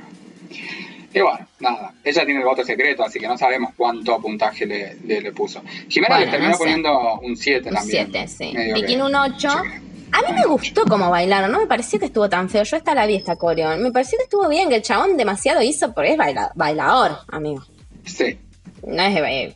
[1.15, 4.97] Y bueno, nada, ella tiene el voto secreto, así que no sabemos cuánto puntaje le,
[5.07, 5.63] le- le puso.
[5.89, 6.63] Jimena Bueno, le terminó no sé.
[6.63, 8.09] poniendo un 7 Un también.
[8.13, 8.53] 7, sí.
[8.53, 9.49] Medio Piquín que- un 8.
[9.49, 12.65] A mí me gustó cómo bailaron, no me pareció que estuvo tan feo.
[12.65, 13.75] Yo hasta la vi esta coreo.
[13.79, 17.65] Me pareció que estuvo bien, que el chabón demasiado hizo porque es baila- bailador, amigo.
[18.05, 18.39] Sí,
[18.87, 19.55] No es, eh,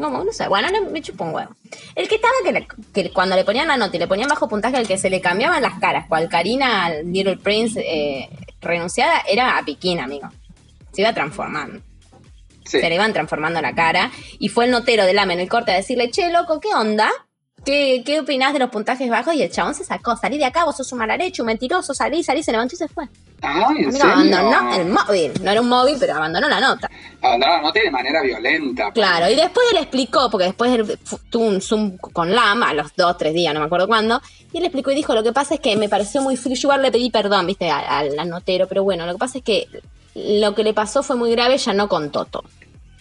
[0.00, 1.50] como, no sé, bueno, no, me chupó un huevo.
[1.94, 4.48] El que estaba que, le- que cuando le ponían la nota y le ponían bajo
[4.48, 8.28] puntaje, el que se le cambiaban las caras, cual Karina al Little Prince eh,
[8.60, 10.28] renunciada, era a Piquín, amigo.
[10.92, 11.80] Se iba transformando.
[12.64, 12.80] sí.
[12.80, 14.10] Se le iban transformando la cara.
[14.38, 17.10] Y fue el notero del AME en el corte a decirle, che, loco, ¿qué onda?
[17.64, 19.34] ¿Qué, ¿Qué opinás de los puntajes bajos?
[19.34, 22.22] Y el chabón se sacó, salí de acá, vos sos un malarecho, un mentiroso, salí,
[22.22, 23.08] salí, se levantó y se fue.
[23.42, 24.10] Ah, ¿en serio?
[24.10, 25.32] abandonó el móvil.
[25.42, 26.90] No era un móvil, pero abandonó la nota.
[27.22, 28.90] Abandonó la nota de manera violenta.
[28.92, 30.98] Claro, y después él explicó, porque después él
[31.30, 34.20] tuvo un Zoom con Lama a los dos, tres días, no me acuerdo cuándo,
[34.52, 36.76] y él explicó y dijo, lo que pasa es que me pareció muy frío, yo
[36.76, 39.68] le pedí perdón, viste, al, al anotero, pero bueno, lo que pasa es que
[40.14, 42.44] lo que le pasó fue muy grave, ya no contó todo.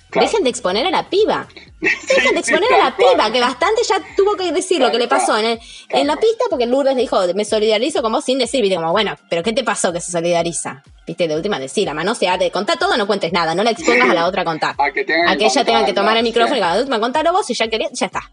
[0.09, 0.25] Claro.
[0.27, 1.47] Dejen de exponer a la piba.
[1.81, 5.07] Dejen de exponer a la piba, que bastante ya tuvo que decir lo que le
[5.07, 8.37] pasó en, el- en la pista, porque Lourdes le dijo, me solidarizo con vos sin
[8.39, 10.81] decir, viste, como, bueno, pero ¿qué te pasó que se solidariza?
[11.05, 13.71] Viste, de última decir, ama, no se ate, contá todo, no cuentes nada, no la
[13.71, 14.75] expongas a la otra a contar.
[14.77, 16.63] A que tengan A que ella tenga que tomar el micrófono y sí.
[16.63, 18.31] cada última contalo vos y ya quería, ya está.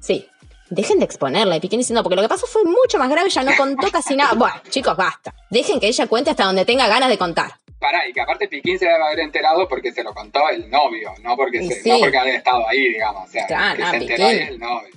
[0.00, 0.26] Sí.
[0.70, 3.42] Dejen de exponerla y Piquín diciendo, porque lo que pasó fue mucho más grave, ya
[3.42, 4.32] no contó casi nada.
[4.34, 5.34] Bueno, chicos, basta.
[5.50, 7.52] Dejen que ella cuente hasta donde tenga ganas de contar.
[7.82, 11.12] Pará, y que aparte Piquín se debe haber enterado porque se lo contó el novio,
[11.22, 11.90] no porque, Y se- sí.
[11.90, 13.28] no porque había estado ahí, digamos.
[13.28, 14.88] O sea, Claro, que no, se enteró ahí el novio.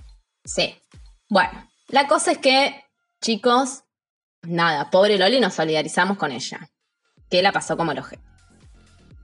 [0.46, 0.76] Sí.
[1.28, 2.82] Bueno, la cosa es que,
[3.22, 3.84] chicos,
[4.44, 6.60] nada, pobre Loli, nos solidarizamos con ella.
[7.30, 8.20] Que la pasó como el oje.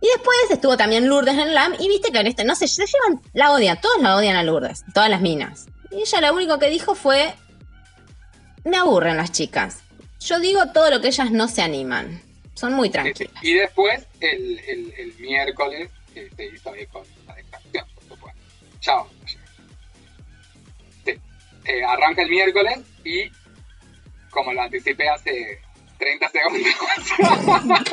[0.02, 2.84] Y después estuvo también Lourdes en LAM y viste que en este, no sé, se
[2.88, 5.68] llevan, la odian, todos la odian a Lourdes, todas las minas.
[5.92, 7.36] Y ella lo único que dijo fue,
[8.64, 9.84] me aburren las chicas.
[10.20, 12.22] Yo digo todo lo que ellas no se animan.
[12.62, 13.34] Son muy tranquilas.
[13.42, 18.42] Y después, el, el, el miércoles, eh, se hizo ahí con la declaración, por supuesto.
[18.80, 19.08] Chao.
[19.26, 19.38] Sí.
[21.66, 23.30] Eh, arranca el miércoles y,
[24.30, 25.60] como lo anticipé hace
[26.00, 26.74] 30 segundos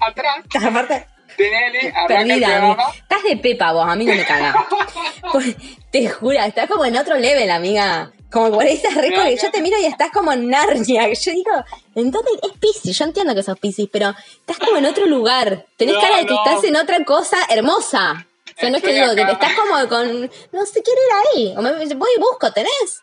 [0.00, 2.46] atrás, Aparte, Tinelli arranca el perdida.
[2.58, 2.82] programa.
[2.94, 4.56] Estás de pepa vos, a mí no me cagás.
[5.32, 5.56] Pues,
[5.90, 8.12] te juro, estás como en otro level, amiga.
[8.30, 9.30] Como por ahí estás re No, con- no.
[9.30, 11.12] Yo te miro y estás como en Narnia.
[11.12, 11.50] Yo digo,
[11.94, 12.98] entonces es Piscis.
[12.98, 15.66] Yo entiendo que sos Piscis, pero estás como en otro lugar.
[15.76, 16.44] Tenés No, cara de que no.
[16.44, 18.26] estás en otra cosa hermosa.
[18.56, 20.30] O sea, no es que digo, que estás como con.
[20.52, 21.54] No sé, quiero ir ahí.
[21.56, 23.02] O me, voy y busco, ¿tenés?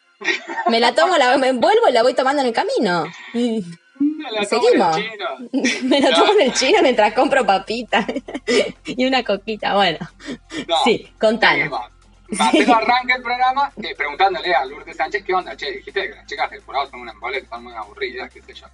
[0.67, 3.05] Me la tomo, la, me envuelvo y la voy tomando en el camino.
[3.33, 3.63] Y
[3.99, 4.95] Me la tomo en el Seguimos.
[5.51, 5.79] chino.
[5.89, 6.17] me la No.
[6.17, 8.05] tomo en el chino mientras compro papitas
[8.85, 9.75] y una coquita.
[9.75, 9.99] Bueno,
[10.67, 11.79] No, sí, contanos.
[12.35, 12.67] Seguimos.
[12.67, 16.25] Marcelo arranca el programa eh, preguntándole a Lourdes Sánchez qué onda, che, dijiste que las
[16.27, 18.67] chicas del jurado son una embole, que son muy aburridas, qué sé yo.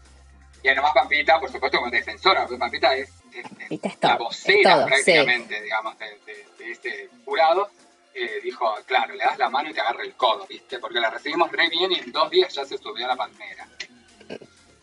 [0.63, 4.15] Y además Pampita, por supuesto, como defensora, porque Pampita es, es- es Pampita es la
[4.17, 7.69] vocera todo, prácticamente, digamos, de, de- de este jurado.
[8.13, 10.79] eh, dijo, claro, le das la mano y te agarra el codo, ¿viste?
[10.79, 13.65] Porque la recibimos re bien y en dos días ya se subió a la palmera.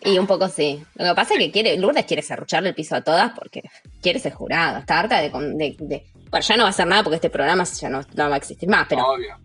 [0.00, 0.82] Y un poco sí.
[0.94, 3.62] Lo que pasa es que quiere, Lourdes quiere serrucharle el piso a todas porque
[4.00, 4.78] quiere ser jurado.
[4.78, 7.64] Está harta de, de- de- Bueno, ya no va a hacer nada porque este programa
[7.64, 9.36] ya no, no va a existir más, pero Obvio.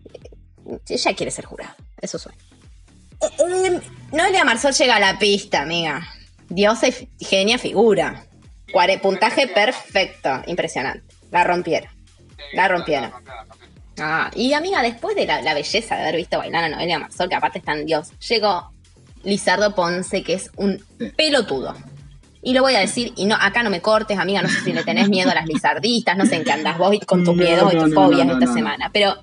[0.88, 1.74] ella quiere ser jurado.
[2.00, 2.38] Eso suena.
[3.20, 3.80] Eh, eh,
[4.12, 6.06] Noelia Marsol llega a la pista, amiga.
[6.48, 8.26] Diosa y genia figura.
[8.72, 10.42] Cuare- puntaje perfecto.
[10.46, 11.14] Impresionante.
[11.30, 11.90] La rompieron.
[12.54, 13.12] La rompieron.
[13.98, 17.28] Ah, y amiga, después de la, la belleza de haber visto bailar a Noelia Marsol,
[17.28, 18.72] que aparte está en Dios, llegó
[19.22, 20.82] Lizardo Ponce, que es un
[21.16, 21.74] pelotudo.
[22.42, 24.72] Y lo voy a decir, y no, acá no me cortes, amiga, no sé si
[24.72, 27.42] le tenés miedo a las lizardistas, no sé en qué andas vos con tus No,
[27.42, 29.16] miedos y tus fobias no, esta semana, pero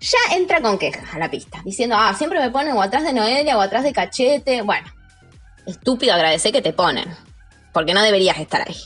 [0.00, 3.12] ya entra con quejas a la pista, diciendo, ah, siempre me ponen o atrás de
[3.12, 4.62] Noelia o atrás de Cachete.
[4.62, 4.86] Bueno,
[5.66, 7.08] estúpido agradecer que te ponen,
[7.72, 8.76] porque no deberías estar ahí.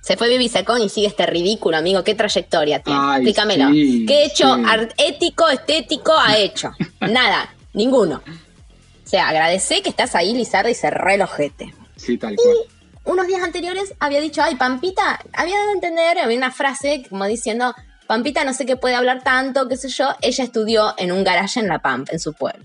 [0.00, 2.02] Se fue Vivi Sacón y sigue este ridículo, amigo.
[2.04, 2.98] ¿Qué trayectoria tiene?
[3.02, 3.68] Ay, Explícamelo.
[3.70, 4.62] sí, ¿Qué hecho sí.
[4.96, 6.72] ético, estético ha hecho?
[7.00, 8.22] Nada, ninguno.
[8.26, 11.74] O sea, agradecé que estás ahí, Lizardo, y cerré el ojete.
[11.96, 12.56] Sí, tal cual.
[13.04, 17.24] Unos días anteriores había dicho, ay, Pampita, había dado a entender, había una frase como
[17.26, 17.74] diciendo,
[18.06, 20.08] Pampita no sé qué puede hablar tanto, qué sé yo.
[20.20, 22.64] Ella estudió en un garaje en La Pampa, en su pueblo.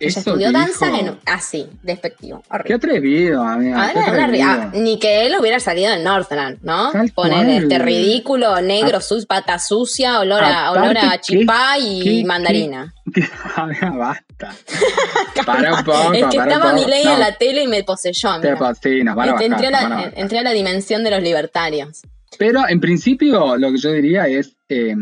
[0.00, 0.60] Eso estudió dijo.
[0.60, 1.18] danza en.
[1.26, 3.82] Así, despectivo, Qué atrevido, amiga.
[3.82, 6.92] Ah, qué ri- ah, ni que él hubiera salido en Northland, ¿no?
[6.92, 7.48] Tal Poner cual.
[7.50, 12.24] este ridículo, negro, su, pata sucia, olor a, Aparte, olor a ¿qué- chipá y qué-
[12.26, 12.94] mandarina.
[13.56, 14.54] amiga, basta.
[15.46, 17.82] Para un poco, es que para estaba mi ley No, en la tele y me
[17.84, 18.40] poseyó.
[18.40, 18.74] te- amiga.
[18.80, 21.22] sí, nos van a Este, entré, a a la, entré a la dimensión de los
[21.22, 22.02] libertarios.
[22.38, 24.94] Pero en principio lo que yo diría es, eh,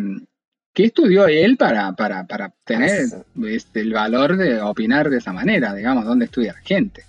[0.76, 3.06] ¿qué estudió él para, para, para tener
[3.48, 5.72] este, el valor de opinar de esa manera?
[5.72, 7.02] Digamos, ¿dónde estudia la gente?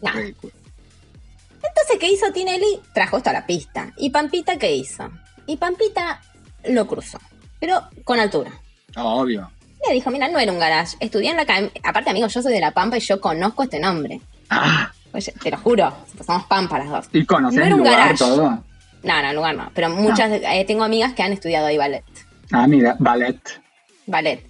[0.00, 0.18] Nada.
[0.20, 0.54] Ridículo.
[1.56, 2.80] Entonces, ¿qué hizo Tinelli?
[2.94, 3.92] Trajo esto a la pista.
[3.98, 5.10] ¿Y Pampita qué hizo?
[5.46, 6.22] Y Pampita
[6.70, 7.18] lo cruzó,
[7.60, 8.52] pero con altura.
[8.96, 9.50] Obvio.
[9.86, 10.96] Le dijo, mira, no era un garage.
[11.00, 11.70] Estudié en la academia.
[11.84, 14.20] Aparte, amigo, yo soy de La Pampa y yo conozco este nombre.
[14.48, 15.92] Ah, Oye, te lo juro,
[16.24, 17.06] somos Pampa las dos.
[17.12, 18.16] y conocer No el lugar garage.
[18.18, 18.64] todo.
[19.02, 19.70] No, no, lugar no.
[19.74, 22.04] Pero muchas, eh, tengo amigas que han estudiado ahí ballet.
[22.52, 23.38] Ah, mira, ballet.
[24.06, 24.40] Ballet.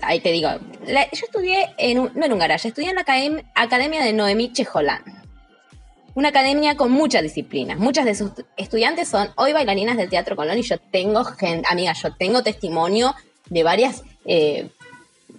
[0.00, 0.48] Ahí te digo.
[0.86, 4.52] Yo estudié en un, no en un garage, estudié en la academ- academia de Noemí
[4.52, 5.02] Chejolán.
[6.14, 7.78] Una academia con muchas disciplinas.
[7.78, 11.92] Muchas de sus estudiantes son hoy bailarinas del Teatro Colón y yo tengo, gen- amiga,
[11.92, 13.14] yo tengo testimonio
[13.50, 14.70] de varias eh,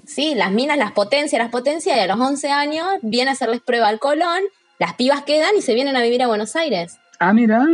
[0.05, 3.61] sí, las minas las potencia, las potencia y a los 11 años viene a hacerles
[3.61, 4.41] prueba al Colón,
[4.79, 6.97] las pibas quedan y se vienen a vivir a Buenos Aires.
[7.19, 7.65] Ah, mira.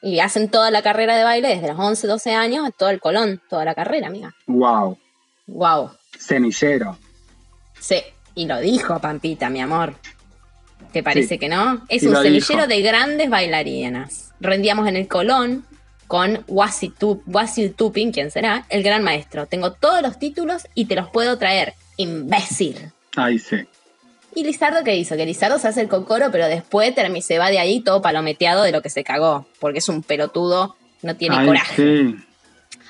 [0.00, 3.40] Y hacen toda la carrera de baile desde los 11, 12 años, todo el Colón,
[3.48, 4.34] toda la carrera, amiga.
[4.46, 4.98] Wow.
[5.46, 5.90] Wow.
[6.18, 6.96] Semillero.
[7.78, 7.96] Sí,
[8.34, 9.94] y lo dijo Pampita, mi amor.
[10.92, 11.38] ¿Te parece Sí.
[11.38, 11.82] que no?
[11.88, 12.66] Es Y un semillero dijo.
[12.66, 14.32] de grandes bailarinas.
[14.40, 15.64] Rendíamos en el Colón
[16.06, 16.94] con Wasil
[17.74, 19.46] Tupin, quien será, el gran maestro.
[19.46, 21.74] Tengo todos los títulos y te los puedo traer.
[21.96, 22.92] Imbécil.
[23.16, 23.56] Ahí sí.
[24.34, 25.16] ¿Y Lizardo qué hizo?
[25.16, 28.72] Que Lizardo se hace el cocoro, pero después se va de ahí todo palometeado de
[28.72, 29.46] lo que se cagó.
[29.60, 31.76] Porque es un pelotudo, no tiene Ay, coraje.
[31.76, 32.16] sí.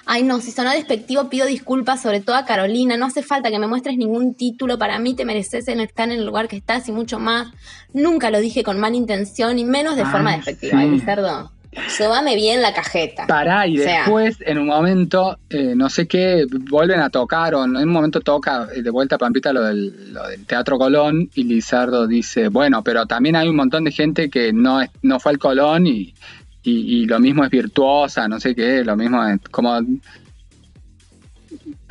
[0.04, 2.96] Ay, no, si sonó despectivo, pido disculpas, sobre todo a Carolina.
[2.96, 4.76] No hace falta que me muestres ningún título.
[4.76, 7.48] Para mí te mereces estar en el lugar que estás y mucho más.
[7.92, 10.72] Nunca lo dije con mala intención y menos de Ay, forma despectiva.
[10.72, 10.84] sí.
[10.84, 11.51] Ay, Lizardo,
[11.88, 13.26] sobame bien la cajeta.
[13.26, 17.54] Pará, y O sea- después, en un momento, eh, no sé qué, vuelven a tocar,
[17.54, 21.30] o en un momento toca eh, de vuelta Pampita lo del, lo del Teatro Colón,
[21.34, 25.18] y Lizardo dice, bueno, pero también hay un montón de gente que no, es- no
[25.18, 26.14] fue al Colón y,
[26.62, 29.78] y, y lo mismo es virtuosa, no sé qué, lo mismo es como...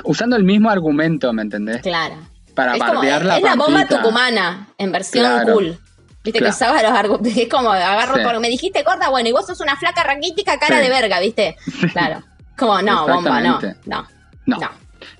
[0.03, 1.81] Usando el mismo argumento, ¿me entendés?
[1.81, 2.15] Claro.
[2.55, 5.53] Para es como, bardear la es la bomba tucumana en versión Claro.
[5.53, 5.77] cool.
[6.23, 6.51] Viste Claro.
[6.51, 7.37] que usaba los argumentos.
[7.37, 8.21] Es como agarro Sí.
[8.23, 8.39] por.
[8.39, 10.83] Me dijiste gorda, bueno, y vos sos una flaca raquítica cara Sí.
[10.83, 11.55] de verga, ¿viste?
[11.93, 12.23] Claro.
[12.57, 13.59] Como, no, bomba, no.
[13.85, 14.07] No.
[14.45, 14.57] No.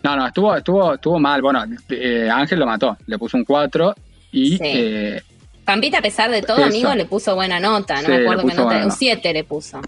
[0.03, 0.15] No.
[0.15, 1.41] No, estuvo, estuvo, estuvo mal.
[1.41, 3.95] Bueno, eh, Ángel lo mató, le puso un 4
[4.31, 5.21] y eh,
[5.65, 6.65] Pampita, a pesar de todo, Eso.
[6.67, 8.01] amigo, le puso buena nota.
[8.01, 8.75] No me acuerdo qué nota.
[8.77, 8.95] Un nota.
[8.95, 9.79] 7 le puso.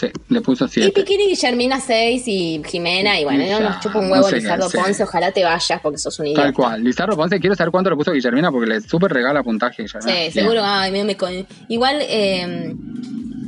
[0.00, 0.92] Sí, le puso Y 7.
[0.92, 4.24] Piquiri Guillermina 6 y Jimena, y bueno, Y no ya, nos chupa un no huevo
[4.28, 4.80] sé qué Lizardo hacer.
[4.80, 6.42] Ponce, ojalá te vayas porque sos un idiota.
[6.42, 6.84] Tal cual.
[6.84, 10.12] Lizardo Ponce, quiero saber cuánto le puso Guillermina porque le súper regala puntaje Guillermina.
[10.12, 10.32] Sí, Bien.
[10.32, 10.62] seguro.
[10.64, 11.16] Ay, me, me
[11.68, 12.74] Igual, eh,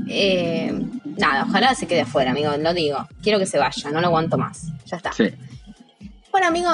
[0.09, 0.73] eh,
[1.17, 3.07] nada, ojalá se quede afuera, amigo, lo digo.
[3.23, 4.67] Quiero que se vaya, no lo aguanto más.
[4.87, 5.13] Ya está.
[5.13, 5.31] Sí.
[6.31, 6.71] Bueno, amigo,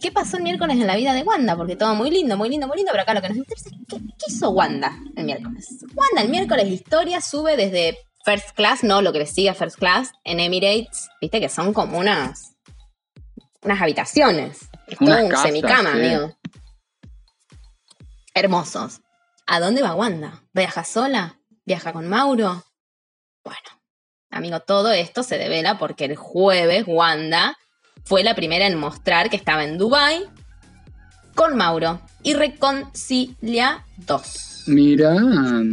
[0.00, 1.56] ¿qué pasó el miércoles en la vida de Wanda?
[1.56, 3.76] Porque todo muy lindo, muy lindo, muy lindo, pero acá lo que nos interesa es
[3.88, 5.84] qué, qué hizo Wanda el miércoles.
[5.94, 9.54] Wanda el miércoles, la historia sube desde First Class, no lo que le sigue a
[9.54, 12.56] First Class, en Emirates, viste que son como unas,
[13.62, 14.68] unas habitaciones.
[14.88, 15.98] Es Unas un casas, semicama, sí.
[16.00, 16.36] amigo.
[18.34, 19.00] Hermosos.
[19.46, 20.42] ¿A dónde va Wanda?
[20.52, 21.38] ¿Viaja sola?
[21.64, 22.64] ¿Viaja con Mauro?
[23.44, 23.60] Bueno,
[24.30, 27.56] amigo, todo esto se devela porque el jueves Wanda
[28.04, 30.28] fue la primera en mostrar que estaba en Dubai
[31.36, 34.55] con Mauro y reconciliados.
[34.66, 35.14] Mira.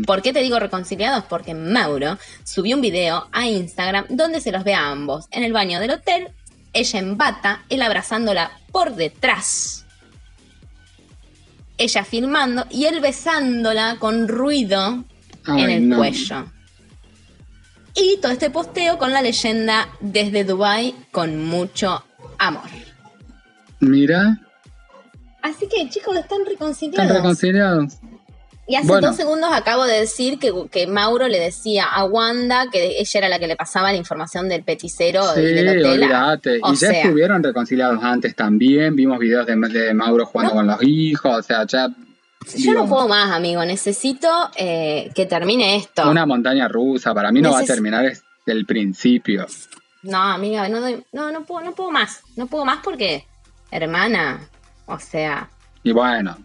[0.06, 1.23] ¿Por qué te digo reconciliados?
[1.25, 5.53] Porque Mauro subió un video a Instagram donde se los ve a ambos en el
[5.53, 6.29] baño del hotel,
[6.73, 9.86] ella en bata, él abrazándola por detrás,
[11.77, 15.03] ella filmando y él besándola con ruido
[15.47, 15.97] en el no.
[15.97, 16.45] cuello.
[17.95, 22.03] Y todo este posteo con la leyenda desde Dubai con mucho
[22.39, 22.69] amor.
[23.79, 24.39] Mira.
[25.43, 27.06] Así que chicos, están reconciliados.
[27.06, 27.97] Están reconciliados.
[28.65, 29.08] Y hace Bueno.
[29.08, 33.28] dos segundos acabo de decir que, que Mauro le decía a Wanda que ella era
[33.28, 36.04] la que le pasaba la información del peticero Sí, y del hotel.
[36.04, 36.60] olvídate.
[36.63, 38.95] O y ya estuvieron reconciliados antes también.
[38.95, 40.60] Vimos videos de, de Mauro jugando No.
[40.60, 41.39] con los hijos.
[41.39, 41.89] O sea, ya.
[42.58, 43.65] yo no puedo más, amigo.
[43.65, 46.10] Necesito eh, que termine esto.
[46.10, 47.13] Una montaña rusa.
[47.13, 49.45] Para mí no va a terminar desde el principio.
[50.04, 52.21] No, amiga, no, doy- no, no, puedo, no puedo más.
[52.38, 53.26] No puedo más porque,
[53.71, 54.39] hermana,
[54.86, 55.49] o sea,
[55.84, 56.38] Y bueno.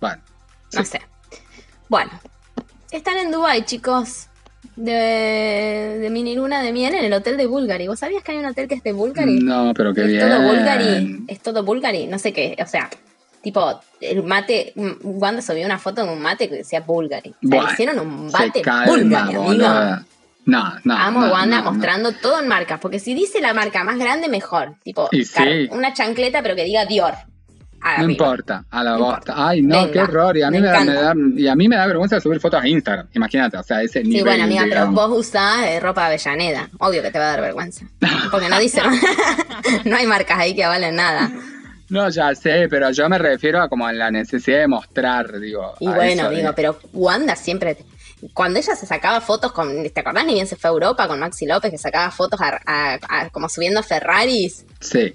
[0.00, 0.22] Bueno.
[0.72, 1.00] no sé.
[1.88, 2.10] Bueno,
[2.90, 4.26] están en Dubai, chicos.
[4.76, 7.88] De, de mini luna de miel en el hotel de Bulgari.
[7.88, 9.40] ¿Vos sabías que hay un hotel que es de Bulgari?
[9.40, 10.28] No, pero qué es bien.
[10.28, 11.24] todo Bulgari.
[11.26, 12.06] Es todo Bulgari.
[12.06, 12.56] No sé qué.
[12.62, 12.88] O sea,
[13.42, 14.72] tipo, el mate.
[15.02, 17.34] Wanda subió una foto de un mate que decía Bulgari.
[17.44, 19.68] O sea, hicieron un mate Bulgari, amigo.
[20.46, 20.96] No, no.
[20.96, 21.72] Amo no, Wanda no, no.
[21.72, 22.78] mostrando todo en marcas.
[22.80, 24.76] Porque si dice la marca más grande, mejor.
[24.84, 25.68] Tipo, sí.
[25.72, 27.14] una chancleta, pero que diga Dior.
[27.98, 29.18] No importa, a la No bosta.
[29.32, 29.48] importa.
[29.48, 30.36] Ay, no, Venga, qué horror.
[30.36, 31.02] Y a, mí me me da, me encanta.
[31.14, 33.06] da- y a mí me da vergüenza subir fotos a Instagram.
[33.14, 34.24] Imagínate, o sea, ese Sí, nivel.
[34.24, 36.68] bueno, amiga, pero vos usás eh, ropa Avellaneda.
[36.78, 37.86] Obvio que te va a dar vergüenza.
[38.30, 38.82] Porque no dice.
[39.84, 41.30] no hay marcas ahí que valen nada.
[41.90, 45.74] No, ya sé, pero yo me refiero a como a la necesidad de mostrar, digo.
[45.80, 47.78] Y bueno, eso de- amigo, pero Wanda siempre.
[48.34, 49.88] Cuando ella se sacaba fotos con.
[49.90, 50.26] ¿Te acordás?
[50.26, 53.28] Ni bien se fue a Europa con Maxi López, que sacaba fotos a- a- a-
[53.30, 54.66] como subiendo Ferraris.
[54.80, 55.14] Sí.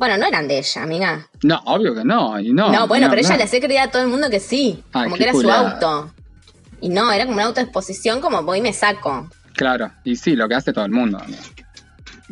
[0.00, 1.28] Bueno, no eran de ella, amiga.
[1.42, 2.40] No, obvio que no.
[2.40, 4.40] Y no, No, bueno, no, pero ella le hacía creer a todo el mundo que
[4.40, 4.82] sí.
[4.94, 6.10] Ay, como que era su auto.
[6.80, 9.28] Y no, era como una autoexposición, como voy y me saco.
[9.54, 11.20] Claro, y sí, lo que hace todo el mundo.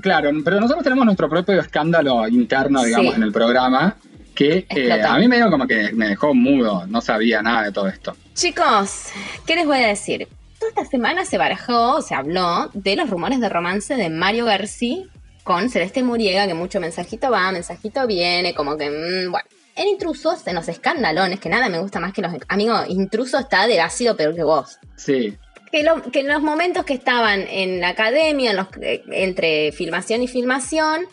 [0.01, 3.17] Claro, pero nosotros tenemos nuestro propio escándalo interno, digamos, Sí.
[3.17, 3.97] en el programa,
[4.35, 7.87] que eh, a mí medio como que me dejó mudo, no sabía nada de todo
[7.89, 8.17] esto.
[8.35, 9.09] Chicos,
[9.45, 10.27] ¿qué les voy a decir?
[10.59, 15.05] Toda esta semana se barajó, se habló de los rumores de romance de Mario García
[15.45, 19.47] con Celeste Muriega, que mucho mensajito va, mensajito viene, como que, mm, bueno.
[19.77, 23.67] En intrusos, en los escandalones, que nada me gusta más que los amigos, intruso está
[23.69, 24.79] de ácido peor que vos.
[24.97, 25.37] Sí.
[25.71, 29.71] Que, lo- que en los momentos que estaban en la academia, en los, eh, entre
[29.71, 31.07] filmación y filmación,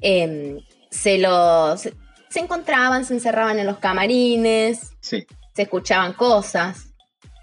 [0.00, 0.60] em,
[0.90, 1.82] se los
[2.28, 5.26] se encontraban, se encerraban en los camarines, Sí.
[5.54, 6.88] se escuchaban cosas.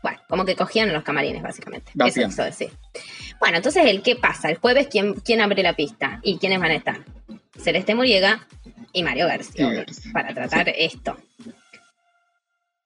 [0.01, 1.89] Bueno, como que cogían en los camarines, básicamente.
[1.91, 2.29] Eso Básicamente.
[2.35, 2.71] quiso decir.
[3.39, 4.49] Bueno, entonces, ¿el qué pasa?
[4.49, 6.19] El jueves, ¿quién, ¿quién abre la pista?
[6.23, 7.03] ¿Y quiénes van a estar?
[7.57, 8.47] Celeste Muriega
[8.93, 11.17] y Mario García, obvio, para tratar esto.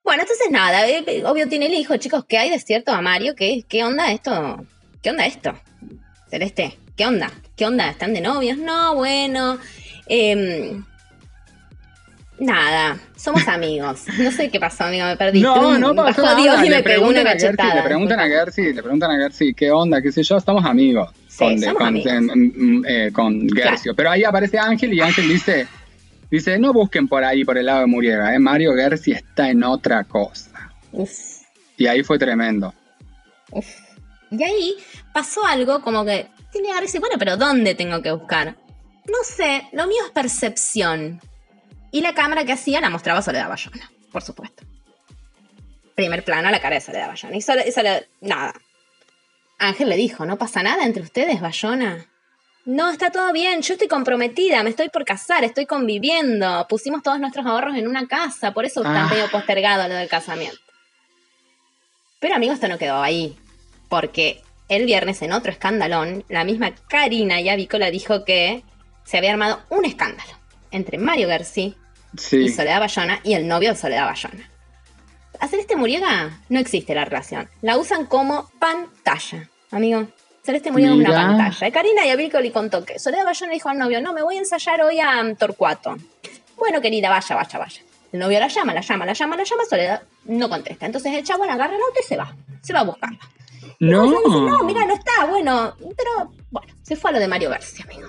[0.02, 3.34] Bueno, entonces nada, eh, obvio tiene el hijo, chicos, ¿qué hay de cierto a Mario?
[3.34, 4.66] ¿Qué, qué onda esto?
[5.02, 5.52] ¿Qué onda esto?
[6.30, 7.30] Celeste, ¿qué onda?
[7.56, 7.90] ¿Qué onda?
[7.90, 8.56] ¿Están de novios?
[8.58, 9.58] No, bueno.
[10.06, 10.84] em,
[12.40, 14.04] nada, somos amigos.
[14.18, 15.40] No sé qué pasó, amigo, me perdí.
[15.40, 16.36] No, no pasó nada.
[16.36, 17.74] Dios y le me pegó una preguntan a Gersi, cachetada.
[17.74, 21.10] Le preguntan a Gersi, le preguntan a Gersi qué onda, qué sé yo, estamos amigos.
[21.28, 22.12] Sí, con, somos con, amigos.
[22.86, 23.94] eh, con Gercio.
[23.94, 25.66] Pero ahí aparece Ángel y Ángel dice,
[26.30, 28.38] dice, no busquen por ahí, por el lado de Muriega, ¿eh?
[28.38, 30.72] Mario Gersi está en otra cosa.
[30.92, 31.10] Uf.
[31.76, 32.74] Y ahí fue tremendo.
[33.50, 33.66] Uf.
[34.30, 34.76] Y ahí
[35.12, 38.56] pasó algo como que tiene decir, bueno, pero ¿dónde tengo que buscar?
[39.06, 41.20] No sé, lo mío es percepción.
[41.90, 44.64] Y la cámara que hacía la mostraba Soledad Bayona, por supuesto.
[45.94, 47.36] Primer plano a la cara de Soledad Bayona.
[47.36, 48.54] Y Soledad, nada.
[49.58, 52.06] Ángel le dijo, ¿no pasa nada entre ustedes, Bayona?
[52.64, 57.18] No, está todo bien, yo estoy comprometida, me estoy por casar, estoy conviviendo, pusimos todos
[57.18, 59.08] nuestros ahorros en una casa, por eso está Ah.
[59.08, 60.58] medio postergado lo del casamiento.
[62.20, 63.36] Pero amigo, esto no quedó ahí,
[63.88, 68.62] porque el viernes en otro escandalón, la misma Karina Yavícola dijo que
[69.04, 70.37] se había armado un escándalo
[70.70, 71.74] entre Mario García
[72.32, 72.48] y.
[72.48, 74.50] Soledad Bayona y el novio de Soledad Bayona.
[75.40, 77.48] A Celeste Muriega no existe la relación.
[77.62, 80.08] La usan como pantalla, amigo.
[80.42, 81.68] Celeste Muriega es una pantalla.
[81.68, 84.38] Y Karina Yavícola le contó que Soledad Bayona dijo al novio, no, me voy a
[84.38, 85.96] ensayar hoy a um, Torcuato.
[86.56, 87.82] Bueno, querida, vaya, vaya, vaya.
[88.10, 90.86] El novio la llama, la llama, la llama, la llama, Soledad no contesta.
[90.86, 92.34] Entonces el chabón agarra el auto y se va.
[92.62, 93.18] Se va a buscarla.
[93.80, 94.02] No.
[94.02, 95.74] dice, no, mira, no está, bueno.
[95.96, 98.08] Pero, bueno, se fue a lo de Mario García, amigo.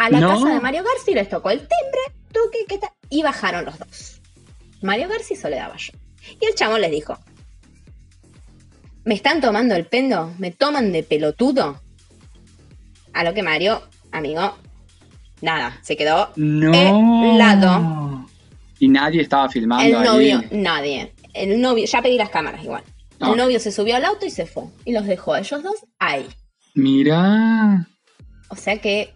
[0.00, 0.28] A la No.
[0.28, 2.88] casa de Mario García les tocó el timbre, tuqui, ¿qué tal?
[3.10, 4.20] Y bajaron los dos.
[4.80, 5.92] Mario García y Soledad Bayo.
[6.40, 7.18] Y el chabón les dijo,
[9.04, 10.32] ¿me están tomando el pendo?
[10.38, 11.82] ¿Me toman de pelotudo?
[13.12, 14.56] A lo que Mario, amigo,
[15.42, 16.72] nada, se quedó No.
[17.34, 18.26] helado.
[18.78, 20.06] Y nadie estaba filmando El ahí.
[20.06, 21.12] novio, nadie.
[21.34, 22.84] El novio, ya pedí las cámaras igual.
[23.20, 23.30] Ah.
[23.32, 24.64] El novio se subió al auto y se fue.
[24.86, 26.26] Y los dejó a ellos dos ahí.
[26.74, 27.86] Mira.
[28.48, 29.12] O sea que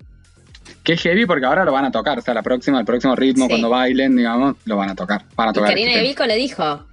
[0.85, 2.18] Qué heavy porque ahora lo van a tocar.
[2.18, 3.49] O sea, la próxima, el próximo ritmo, Sí.
[3.51, 5.24] cuando bailen, digamos, lo van a tocar.
[5.35, 5.70] Van a Y tocar.
[5.70, 6.87] Karina le dijo,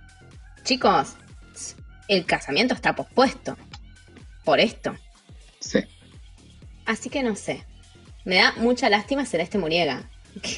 [0.63, 1.15] chicos,
[2.07, 3.57] el casamiento está pospuesto
[4.45, 4.95] por esto.
[5.59, 5.79] Sí.
[6.85, 7.65] Así que no sé.
[8.23, 10.03] Me da mucha lástima Celeste Muriega.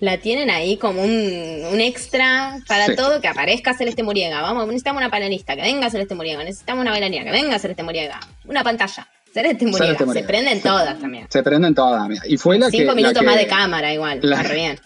[0.00, 2.96] La tienen ahí como un, un extra para Sí.
[2.96, 4.42] todo, que aparezca Celeste Muriega.
[4.42, 6.42] Vamos, necesitamos una panelista, que venga Celeste Muriega.
[6.42, 8.18] Necesitamos una bailarina, que venga Celeste Muriega.
[8.44, 9.06] Una pantalla.
[9.32, 9.84] Celeste Muriega.
[9.84, 10.26] Celeste Se Muriega.
[10.28, 11.26] prenden todas también.
[11.30, 12.22] Se prenden todas, mira.
[12.26, 12.78] Y fue la que.
[12.78, 14.20] Cinco la minutos que- más de cámara igual.
[14.22, 14.78] la- bien.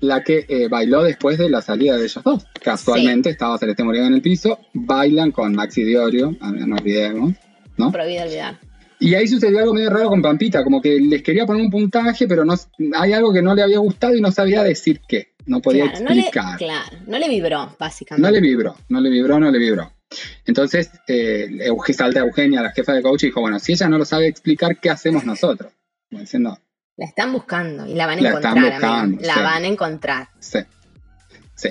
[0.00, 2.46] La que eh, bailó después de la salida de ellos dos.
[2.62, 7.34] Casualmente estaba Celeste Muriel en el piso, bailan con Maxi Diorio, no olvidemos,
[7.76, 7.90] ¿no?
[7.90, 8.58] Prohibido olvidar.
[9.00, 12.28] Y ahí sucedió algo medio raro con Pampita, como que les quería poner un puntaje,
[12.28, 12.54] pero no
[12.96, 15.28] hay algo que no le había gustado y no sabía decir qué.
[15.46, 16.58] No podía Claro, no le, explicar.
[16.58, 18.28] claro, no le vibró, básicamente.
[18.28, 19.92] No le vibró, no le vibró, no le vibró.
[20.46, 24.04] Entonces, eh, salta Eugenia, la jefa de coach, y dijo, bueno, si ella no lo
[24.04, 25.72] sabe explicar, ¿qué hacemos nosotros?
[26.08, 26.58] Como diciendo,
[26.96, 29.40] La están buscando y la van a La encontrar, están buscando, La sí.
[29.40, 30.28] van a encontrar.
[30.40, 30.58] sí,
[31.54, 31.68] sí.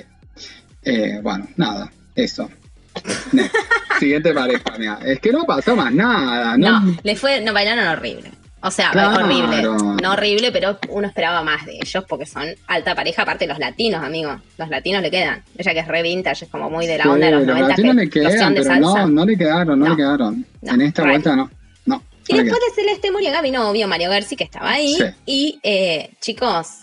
[0.82, 2.48] Eh, bueno, nada, eso.
[3.98, 4.98] Siguiente pareja, mira.
[5.04, 6.80] Es que no pasó más nada, ¿no?
[6.80, 8.30] No, le fue, no bailaron horrible.
[8.60, 9.22] O sea, Claro.
[9.24, 9.62] horrible.
[10.02, 14.02] No horrible, pero uno esperaba más de ellos porque son alta pareja, aparte los latinos,
[14.02, 14.40] amigo.
[14.56, 15.44] Los latinos le quedan.
[15.56, 17.48] Ella que es re vintage, es como muy de la Sí, onda de los los
[17.56, 19.90] 90 latinos que le quedan, pero no, no le quedaron, no, No.
[19.92, 20.46] le quedaron.
[20.62, 21.10] No, en esta right.
[21.12, 21.50] vuelta no.
[21.86, 22.02] No.
[22.26, 24.94] Y no después de Celeste Muriaga vino obvio Mario Gersi, que estaba ahí.
[24.96, 25.04] Sí.
[25.24, 26.80] Y eh, chicos,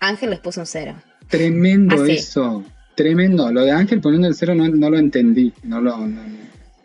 [0.00, 0.94] Ángel les puso un cero.
[1.28, 2.12] Tremendo Así.
[2.12, 2.62] eso.
[2.94, 3.50] Tremendo.
[3.50, 5.52] Lo de Ángel poniendo el cero no, no lo entendí.
[5.64, 5.98] No lo.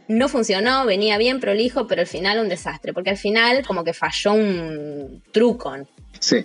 [0.09, 2.91] No- funcionó, venía bien prolijo, pero al final un desastre.
[2.93, 5.73] Porque al final como que falló un truco.
[6.19, 6.43] Sí.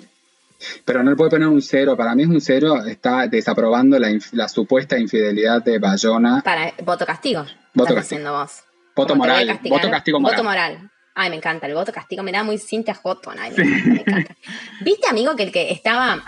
[0.84, 1.96] Pero no le puede poner un cero.
[1.96, 2.84] Para mí es un cero.
[2.86, 6.40] Está desaprobando la, la supuesta infidelidad de Bayona.
[6.44, 7.44] Para voto castigo.
[7.74, 8.30] Voto castigo.
[8.32, 8.62] vos.
[8.96, 9.58] Voto moral.
[9.68, 10.36] Voto castigo moral.
[10.36, 10.90] Voto moral.
[11.16, 11.66] Ay, me encanta.
[11.66, 13.36] El voto castigo me da muy Cintia Hotton.
[13.38, 14.36] Ay, me encanta, me encanta.
[14.82, 16.22] ¿Viste, amigo, que el que estaba.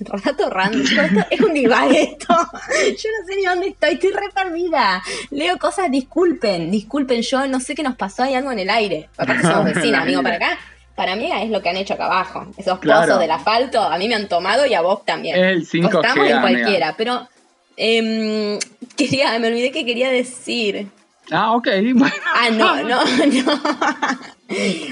[0.24, 0.80] Rato random.
[0.82, 2.34] Esto es un divague esto.
[2.34, 3.94] Yo no sé ni dónde estoy.
[3.94, 5.02] Estoy re perdida.
[5.30, 6.70] Leo cosas, disculpen.
[6.70, 8.22] Disculpen, yo no sé qué nos pasó.
[8.22, 9.08] Hay algo en el aire.
[9.16, 10.58] Aparte somos vecinas, amigo, para acá.
[10.94, 12.46] para mí es lo que han hecho acá abajo.
[12.56, 13.02] Esos Claro.
[13.06, 15.36] pozos del asfalto a mí me han tomado y a vos también.
[15.42, 16.40] El 5G, O estamos en amiga.
[16.40, 17.28] cualquiera, pero
[17.76, 18.58] em,
[18.96, 20.88] quería, me olvidé que quería decir.
[21.30, 21.68] Ah, ok.
[21.94, 22.14] Bueno.
[22.34, 23.60] Ah, no, no, no.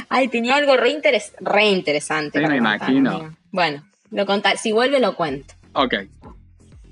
[0.09, 2.39] Ay, tenía algo re, interes- re interesante.
[2.39, 3.11] Sí, me contar, imagino.
[3.11, 3.31] amigo.
[3.51, 4.57] Bueno, lo contar.
[4.59, 5.55] Si vuelve, lo cuento.
[5.73, 5.95] Ok.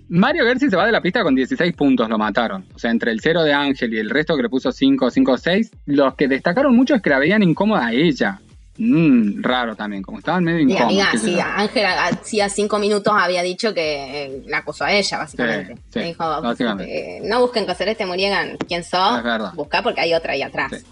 [0.09, 2.65] Mario Gersi se va de la pista con 16 puntos, lo mataron.
[2.75, 5.39] O sea, entre el 0 de Ángel y el resto que le puso 5, 5,
[5.39, 8.39] 6, los que destacaron mucho es que la veían incómoda a ella.
[8.77, 10.89] Mmm, raro también, como estaban medio incómodos.
[10.89, 11.43] amiga, sé sí, yo.
[11.43, 15.75] Ángela hacía cinco minutos había dicho que eh, la acusó a ella, básicamente.
[15.77, 17.17] Sí, sí, Me dijo, básicamente.
[17.19, 19.53] eh, no busquen que Celeste Muriegan quién sos, Es verdad.
[19.55, 20.73] busca porque hay otra ahí atrás.
[20.77, 20.85] Sí.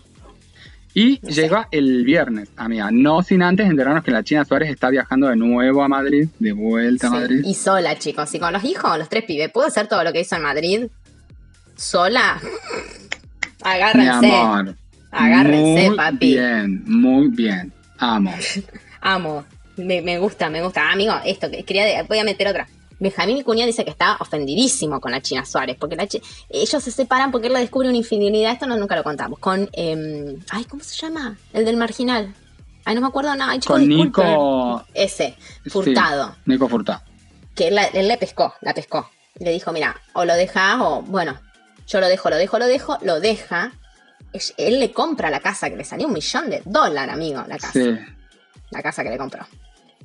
[0.95, 1.43] Y No sé.
[1.43, 2.91] llega el viernes, amiga.
[2.93, 6.53] No sin antes enterarnos que la China Suárez está viajando de nuevo a Madrid, de
[6.53, 7.43] vuelta a Madrid.
[7.45, 10.21] Y sola, chicos, y con los hijos, los tres pibes, ¿puedo hacer todo lo que
[10.21, 10.87] hizo en Madrid?
[11.77, 12.39] ¿Sola?
[13.65, 14.77] Mi Agárrense, amor.
[15.13, 16.33] agárrense, muy papi.
[16.33, 17.73] Bien, muy bien.
[17.99, 18.35] Amo.
[19.01, 19.45] Amo,
[19.77, 20.89] me, me gusta, me gusta.
[20.89, 22.69] Ah, amigo, esto, que quería, de- voy a meter otra.
[23.03, 27.33] Benjamín Vicuña dice que está ofendidísimo con la China Suárez, porque la ellos se separan
[27.33, 30.85] porque él le descubre una infidelidad, esto no, nunca lo contamos, con, em, ay, ¿cómo
[30.85, 31.37] se llama?
[31.53, 32.33] El del marginal.
[32.85, 33.55] Ay, no me acuerdo nada.
[33.55, 34.27] Chicos, Con disculpen.
[34.29, 34.85] Nico.
[34.95, 35.35] Ese,
[35.67, 36.31] Furtado.
[36.31, 37.03] Sí, Nico Furtado.
[37.57, 39.11] que él, le pescó, la pescó.
[39.41, 41.41] Le dijo, mira, o lo dejas o, bueno,
[41.89, 43.73] yo lo dejo, lo dejo, lo dejo, lo deja.
[44.57, 47.73] Él le compra la casa que le salió un millón de dólares, amigo, la casa.
[47.73, 47.99] Sí.
[48.71, 49.45] La casa que le compró.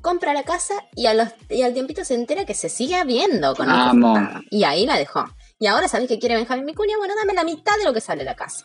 [0.07, 3.53] Compra la casa y, a los, y al tiempito se entera que se sigue viendo
[3.53, 3.65] con.
[3.65, 4.41] Furtado.
[4.49, 5.25] Y ahí la dejó.
[5.59, 8.23] Y ahora sabés que quiere Benjamín Vicuña, bueno, dame la mitad de lo que sale
[8.23, 8.63] la casa.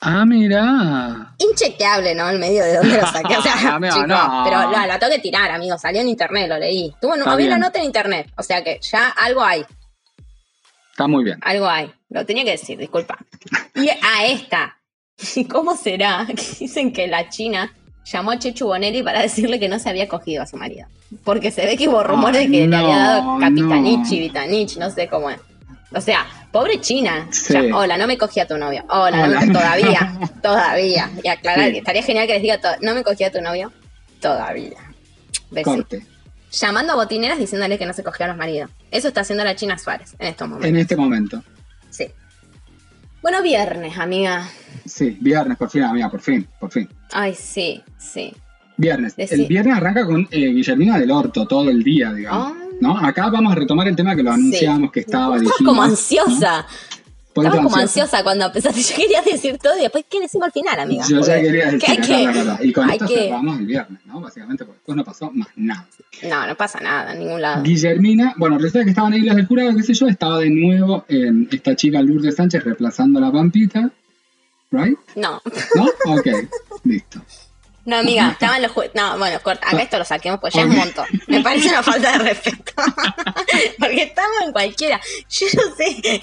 [0.00, 1.34] Ah, mira.
[1.38, 2.30] Inchequeable, ¿no?
[2.30, 3.36] El medio de dónde lo saqué.
[3.36, 3.54] O sea,
[3.92, 4.42] chico, no.
[4.44, 5.76] pero la, la tengo que tirar, amigo.
[5.78, 6.94] Salió en internet, lo leí.
[7.00, 7.58] Tuvo había una bien.
[7.58, 8.30] nota en internet.
[8.36, 9.66] O sea que ya algo hay.
[10.92, 11.40] Está muy bien.
[11.42, 11.92] Algo hay.
[12.08, 13.18] Lo tenía que decir, disculpa.
[13.74, 14.78] Y a esta.
[15.34, 16.24] ¿Y cómo será?
[16.36, 17.74] Que dicen que la China
[18.04, 20.86] llamó a Chechu Bonelli para decirle que no se había cogido a su marido.
[21.24, 24.22] Porque se ve que hubo rumores de que le había dado Capitanichi, no.
[24.22, 25.38] Vitanich, no sé cómo es.
[25.92, 27.28] O sea, pobre China.
[27.30, 27.52] Sí.
[27.52, 28.84] Ya, hola, no me cogí a tu novio.
[28.88, 29.40] Hola, Hola.
[29.44, 30.18] no- todavía.
[30.42, 31.10] todavía.
[31.22, 31.72] Y aclarar Sí.
[31.72, 33.72] que estaría genial que les diga, no me cogí a tu novio.
[34.20, 34.76] Todavía.
[35.62, 36.04] Corte.
[36.50, 38.70] Llamando a botineras diciéndole que no se cogía a los maridos.
[38.90, 40.68] Eso está haciendo la China Suárez en estos momentos.
[40.70, 41.42] En este momento.
[41.90, 42.08] Sí.
[43.24, 44.46] Bueno, viernes, amiga.
[44.84, 46.86] Sí, viernes, por fin, amiga, por fin, por fin.
[47.10, 48.30] Ay, sí, sí.
[48.76, 49.16] Viernes.
[49.16, 52.52] Decí- El viernes arranca con eh, Guillermina del Orto todo el día, digamos.
[52.54, 52.68] Ay.
[52.82, 52.98] ¿No?
[52.98, 55.36] Acá vamos a retomar el tema que lo anunciamos, que estaba.
[55.36, 56.66] Estaba dijimos, como ansiosa.
[57.34, 58.22] Estaba como ansiosa.
[58.22, 58.80] cuando empezaste.
[58.82, 61.04] Yo quería decir todo y después, ¿qué decimos al final, amiga?
[61.08, 62.58] Yo ya quería decir hay que- la.
[62.62, 64.20] Y con esto que- cerramos el viernes, ¿no?
[64.20, 65.88] Básicamente, porque después no pasó más nada.
[66.28, 67.62] No, no pasa nada en ningún lado.
[67.62, 71.04] Guillermina, bueno, resulta que estaban ahí las del jurado, qué sé yo, estaba de nuevo
[71.08, 73.90] eh, esta chica Lourdes Sánchez reemplazando a la Pampita,
[74.70, 74.96] ¿right?
[75.16, 75.40] No,
[75.74, 75.84] ¿No?
[76.14, 76.26] Ok,
[76.84, 77.20] listo.
[77.84, 78.94] no, amiga, estaban los jueces.
[78.94, 81.06] No, bueno, corta, acá esto lo saquemos, pues ya es un montón.
[81.26, 82.72] Me parece una falta de respeto.
[83.78, 85.00] Porque estamos en cualquiera.
[85.28, 86.22] Yo no sé.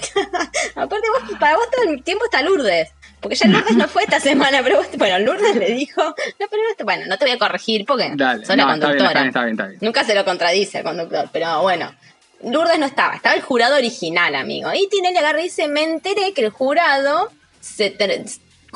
[0.74, 2.90] Aparte, vos, para vos todo el tiempo está Lourdes.
[3.20, 6.02] Porque ya Lourdes no fue esta semana, pero vos, bueno, Lourdes le dijo.
[6.02, 9.06] No, pero bueno, no te voy a corregir porque Dale, soy la no, conductora.
[9.06, 9.78] está bien, está bien, está bien.
[9.80, 11.94] Nunca se lo contradice el conductor, pero bueno.
[12.42, 14.70] Lourdes no estaba, estaba el jurado original, amigo.
[14.74, 17.90] Y Tinelli agarra y dice, me enteré que el jurado, se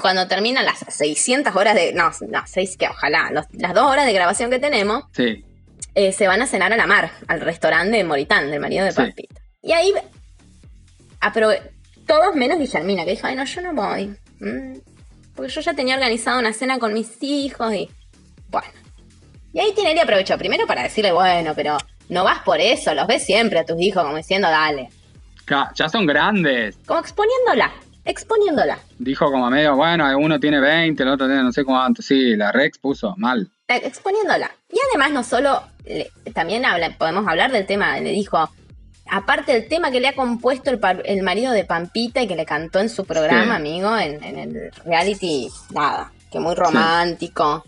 [0.01, 1.93] cuando terminan las 600 horas de...
[1.93, 5.45] No, no, seis que ojalá, los- las dos horas de grabación que tenemos, Sí,
[5.95, 8.93] eh, se van a cenar a la mar, al restaurante de Moritán, del marido de
[8.93, 8.97] Sí.
[8.97, 9.41] Pampita.
[9.63, 9.93] Y ahí,
[11.21, 11.63] aprove-
[12.07, 14.09] todos menos Guillermina, que dijo, ay no, yo no voy.
[14.41, 14.79] Mm,
[15.35, 17.91] porque yo ya tenía organizado una cena con mis hijos y...
[18.49, 18.69] Bueno.
[19.53, 21.79] Y ahí Tinelli aprovechó primero para decirle, bueno, pero
[22.11, 24.91] no vas por eso, los ves siempre a tus hijos como diciendo, dale.
[25.75, 26.77] Ya son grandes.
[26.87, 27.73] Como exponiéndola,
[28.07, 28.79] exponiéndola.
[28.99, 32.01] Dijo como medio, bueno, uno tiene 20, el otro tiene no sé cuánto.
[32.03, 33.51] Sí, la Rex puso mal.
[33.69, 34.51] eh, exponiéndola.
[34.73, 38.49] Y además no solo, le- también habla, podemos hablar del tema, le dijo,
[39.11, 42.47] aparte del tema que le ha compuesto el, el marido de Pampita y que le
[42.47, 43.61] cantó en su programa, Sí.
[43.61, 47.65] amigo, en, en el reality, nada, que muy romántico.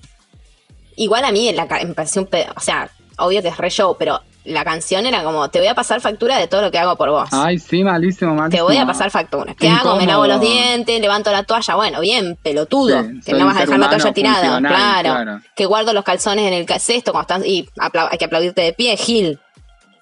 [0.96, 3.96] Igual a mí la, me pareció un pedo, o sea, obvio que es re show,
[3.98, 6.96] pero la canción era como, te voy a pasar factura de todo lo que hago
[6.96, 7.28] por vos.
[7.32, 8.56] Ay, sí, malísimo, malísimo.
[8.56, 9.54] Te voy a pasar factura.
[9.54, 9.96] ¿Qué hago?
[9.96, 11.74] Me lavo los dientes, levanto la toalla.
[11.76, 13.02] Bueno, bien, pelotudo.
[13.02, 14.58] Sí, que no vas a dejar la toalla tirada.
[14.58, 15.10] Claro.
[15.10, 15.40] claro.
[15.54, 17.46] Que guardo los calzones en el cesto cuando estás.
[17.48, 19.38] Y hay que aplaudirte de pie, Gil.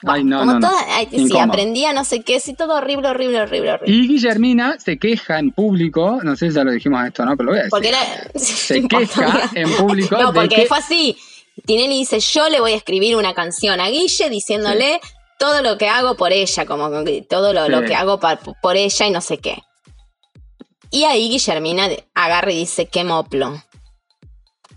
[0.06, 0.68] Ay, no, Como no, no.
[0.68, 3.94] toda- ay, sí, aprendía no sé qué, sí, todo horrible, horrible, horrible, horrible.
[3.96, 7.34] Y Guillermina se queja en público, no sé si ya lo dijimos esto, ¿no?
[7.36, 7.70] Pero lo voy a decir.
[7.70, 7.98] Porque era.
[8.38, 11.16] Se queja en público No, de porque que- fue así.
[11.64, 15.00] Tinelli dice: Yo le voy a escribir una canción a Guille diciéndole
[15.38, 16.90] todo lo que hago por ella, como
[17.28, 19.58] todo lo, lo que hago pa- por ella y no sé qué.
[20.90, 23.62] Y ahí Guillermina agarra y dice: Qué moplo.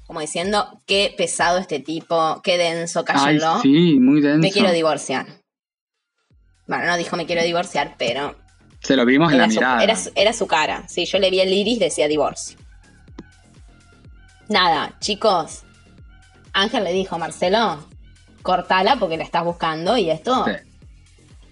[0.07, 3.61] como diciendo, qué pesado este tipo, qué denso, cállenlo.
[3.61, 4.39] sí, muy denso.
[4.39, 5.27] me quiero divorciar.
[6.67, 8.35] Bueno, no dijo me quiero divorciar, pero
[8.81, 9.83] Se lo vimos en la su, mirada.
[9.83, 10.87] era su- era su cara.
[10.87, 12.57] Sí, yo le vi el iris, decía divorcio.
[14.47, 15.63] Nada, chicos.
[16.53, 17.79] Ángel le dijo, Marcelo,
[18.41, 20.45] cortala porque la estás buscando y esto.
[20.45, 20.51] Sí.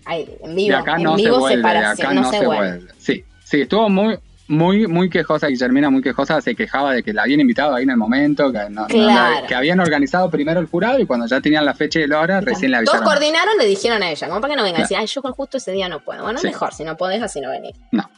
[0.10, 2.70] en De vivo, acá en no se vivo vuelve, separación, acá no, se vuelve.
[2.78, 2.94] vuelve.
[2.98, 4.18] Sí, sí, estuvo muy,
[4.48, 7.90] muy, muy quejosa, Guillermina, muy quejosa, se quejaba de que la habían invitado ahí en
[7.92, 9.42] el momento, que, no- no Claro.
[9.42, 12.20] la- que habían organizado primero el jurado y cuando ya tenían la fecha y la
[12.22, 13.04] hora, recién Todos avisaron.
[13.06, 14.84] coordinaron, le dijeron a ella, como para que no venga Claro.
[14.90, 16.24] decir, ay, yo justo ese día no puedo.
[16.24, 16.48] Bueno, Sí.
[16.48, 17.74] mejor, si no podés, así no venir.
[17.92, 18.10] No.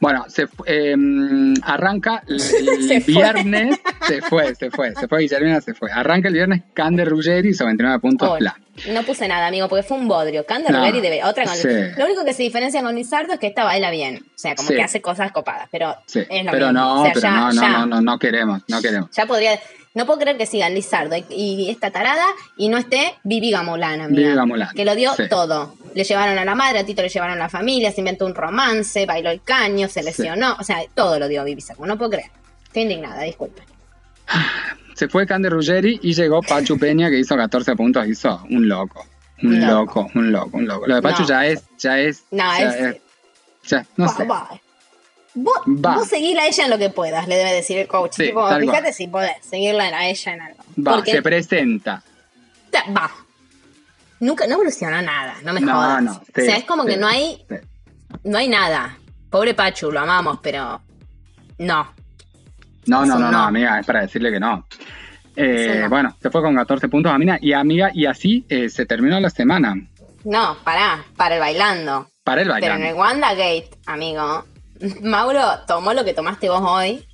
[0.00, 0.94] Bueno, se eh,
[1.62, 2.34] arranca el,
[2.80, 3.14] el Se fue.
[3.14, 5.90] viernes, se fue, se fue, se fue, Guillermina se fue.
[5.92, 8.38] Arranca el viernes Cande Ruggeri, hizo 29 puntos, Oh.
[8.92, 10.42] No puse nada, amigo, porque fue un bodrio.
[10.42, 11.24] No, Canterbury debe.
[11.24, 11.66] Otra con- sí.
[11.96, 14.18] Lo único que se diferencia con Lizardo es que esta baila bien.
[14.26, 14.74] O sea, como Sí.
[14.74, 15.70] que hace cosas copadas.
[15.78, 16.80] Pero Sí, es lo pero mismo.
[16.80, 19.10] no, O sea, pero ya- no, no, ya- no, no, no queremos, no queremos.
[19.10, 19.60] Ya podría.
[19.94, 22.24] No puedo creer que sigan Lizardo y, y esta tarada
[22.56, 24.22] y no esté Vivi Gamolán, amiga.
[24.22, 25.24] Vivi Gamolán, Que lo dio sí.
[25.28, 25.74] todo.
[25.94, 28.34] Le llevaron a la madre, a Tito le llevaron a la familia, se inventó un
[28.34, 30.56] romance, bailó el caño, se lesionó.
[30.58, 31.86] O sea, todo lo dio Vivi Saco.
[31.86, 32.30] No puedo creer.
[32.64, 33.64] Estoy indignada, disculpen.
[34.94, 39.06] Se fue Cande Ruggeri y llegó Pachu Peña que hizo 14 puntos, hizo un loco.
[39.42, 40.00] Un loco.
[40.00, 40.86] loco, un loco, un loco.
[40.86, 41.28] Lo de Pachu No.
[41.28, 42.24] ya es, ya es.
[42.30, 42.96] No, ya es-
[43.64, 44.26] ya, no Va, sé.
[45.38, 48.14] Vos, vos seguirla a ella en lo que puedas, le debe decir el coach.
[48.14, 48.92] Sí, Tipo, fíjate cual.
[48.94, 50.58] si podés seguirla a ella en algo.
[50.78, 52.02] Va, Porque se presenta.
[52.70, 53.10] ta- va.
[54.20, 56.02] Nunca, no evolucionó nada, no me No, jodas.
[56.02, 57.44] no, o sea, es como sí, que no hay,
[58.24, 58.96] no hay nada.
[59.28, 60.80] Pobre Pachu, lo amamos, pero
[61.58, 61.92] no.
[62.86, 64.66] No, no, no, no, amiga, es para decirle que no.
[65.36, 65.90] Eh, no.
[65.90, 69.28] Bueno, se fue con 14 puntos, amiga, y amiga, y así eh, se terminó la
[69.28, 69.74] semana.
[70.24, 72.08] No, pará, para el bailando.
[72.24, 72.86] Para el Pero en bailando.
[72.86, 74.44] el Wanda Gate, amigo,
[75.02, 77.06] Mauro tomó lo que tomaste vos hoy.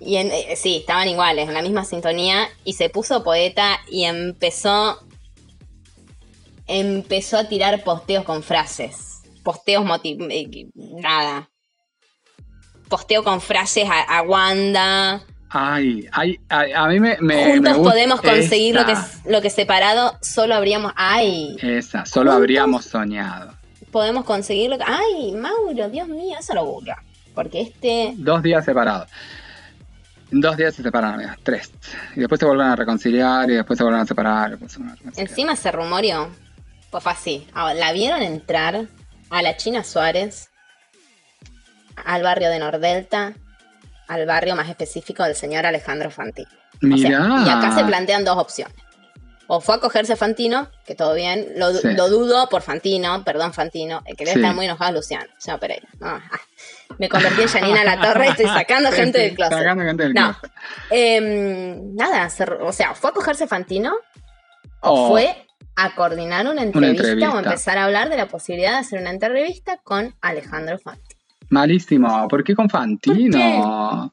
[0.00, 2.48] Y en- eh, sí, estaban iguales, en la misma sintonía.
[2.64, 4.98] Y se puso poeta y empezó.
[6.66, 9.22] Empezó a tirar posteos con frases.
[9.42, 9.84] Posteos
[10.30, 11.48] eh, Nada.
[12.88, 15.22] Posteo con frases a, a Wanda.
[15.48, 17.16] Ay, ay, ay, a mí me.
[17.20, 18.94] me Juntos me podemos conseguir lo que,
[19.26, 20.92] lo que separado solo habríamos.
[20.96, 21.56] ¡Ay!
[21.60, 23.52] Esa, solo Juntos- habríamos soñado.
[23.90, 24.84] Podemos conseguir lo que.
[24.86, 25.88] ¡Ay, Mauro!
[25.88, 27.02] Dios mío, eso lo burla.
[27.34, 28.14] Porque este.
[28.16, 29.08] Dos días separados.
[30.32, 31.72] Dos días se separan, amiga, tres.
[32.14, 34.50] Y después se vuelven a reconciliar y después se vuelven a separar.
[34.50, 34.96] se reconciliar.
[35.16, 36.30] Encima se rumoreó.
[36.90, 37.46] Pues fue así.
[37.52, 38.86] Ahora, la vieron entrar
[39.30, 40.50] a la China Suárez,
[42.04, 43.34] al barrio de Nordelta,
[44.08, 46.48] al barrio más específico del señor Alejandro Fantino.
[46.76, 47.44] O sea, Mirá.
[47.46, 48.74] y acá se plantean dos opciones.
[49.52, 51.88] O fue a cogerse Fantino, que todo bien, lo, Sí.
[51.94, 54.32] lo dudo por Fantino, perdón Fantino, el que Sí.
[54.38, 55.88] estar muy enojado Luciano, señor Pereira.
[55.98, 56.22] No, ah,
[56.98, 59.58] me convertí en Janina La Torre, estoy sacando gente del closet.
[59.58, 60.36] Sacando gente del No.
[60.38, 60.52] closet.
[60.90, 63.92] Em, nada, se- o sea, fue a cogerse Fantino
[64.82, 65.34] o O- fue
[65.74, 67.34] a coordinar una entrevista, entrevista.
[67.34, 71.18] o empezar a hablar de la posibilidad de hacer una entrevista con Alejandro Fantino.
[71.48, 72.28] Malísimo.
[72.28, 74.12] ¿Por qué con Fantino?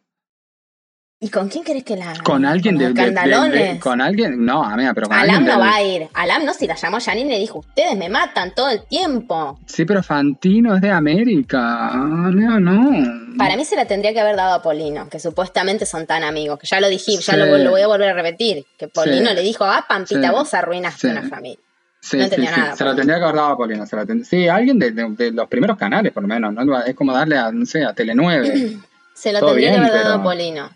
[1.20, 2.14] ¿Y con quién querés que la?
[2.24, 3.80] Con alguien de, de- de-?
[3.80, 4.46] Con alguien.
[4.46, 5.52] No, amiga, pero con Alam alguien.
[5.56, 6.08] no va a ir.
[6.14, 9.60] Alam no, si la llamó Janine le dijo, ustedes me matan todo el tiempo.
[9.66, 11.88] Sí, pero Fantino es de América.
[11.90, 13.36] Amiga, no.
[13.36, 16.60] Para mí se la tendría que haber dado a Polino, que supuestamente son tan amigos,
[16.60, 19.36] que ya lo dijimos, ya lo, lo voy a volver a repetir, que Polino Sí.
[19.36, 20.30] le dijo, ah, Pampita, Sí.
[20.36, 21.58] vos arruinaste una familia.
[22.00, 22.96] Sí, no sí, nada, Se Polino.
[22.96, 23.86] tendría que haber dado a Polino.
[23.88, 26.54] se tend- Sí, alguien de, de- de los primeros canales, por lo menos.
[26.54, 26.80] ¿no?
[26.84, 28.84] Es como darle a, no sé, a Tele9.
[29.16, 30.70] Se lo tendría bien, que haber dado pero- a Polino.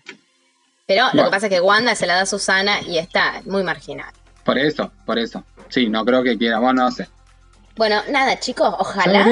[0.94, 3.64] Pero lo que pasa es que Wanda se la da a Susana y está muy
[3.64, 4.12] marginal.
[4.44, 5.44] por eso, por eso.
[5.70, 6.60] Sí, no creo que quiera.
[6.60, 7.08] Bueno, no sé.
[7.78, 9.26] Bueno, nada, chicos, ojalá.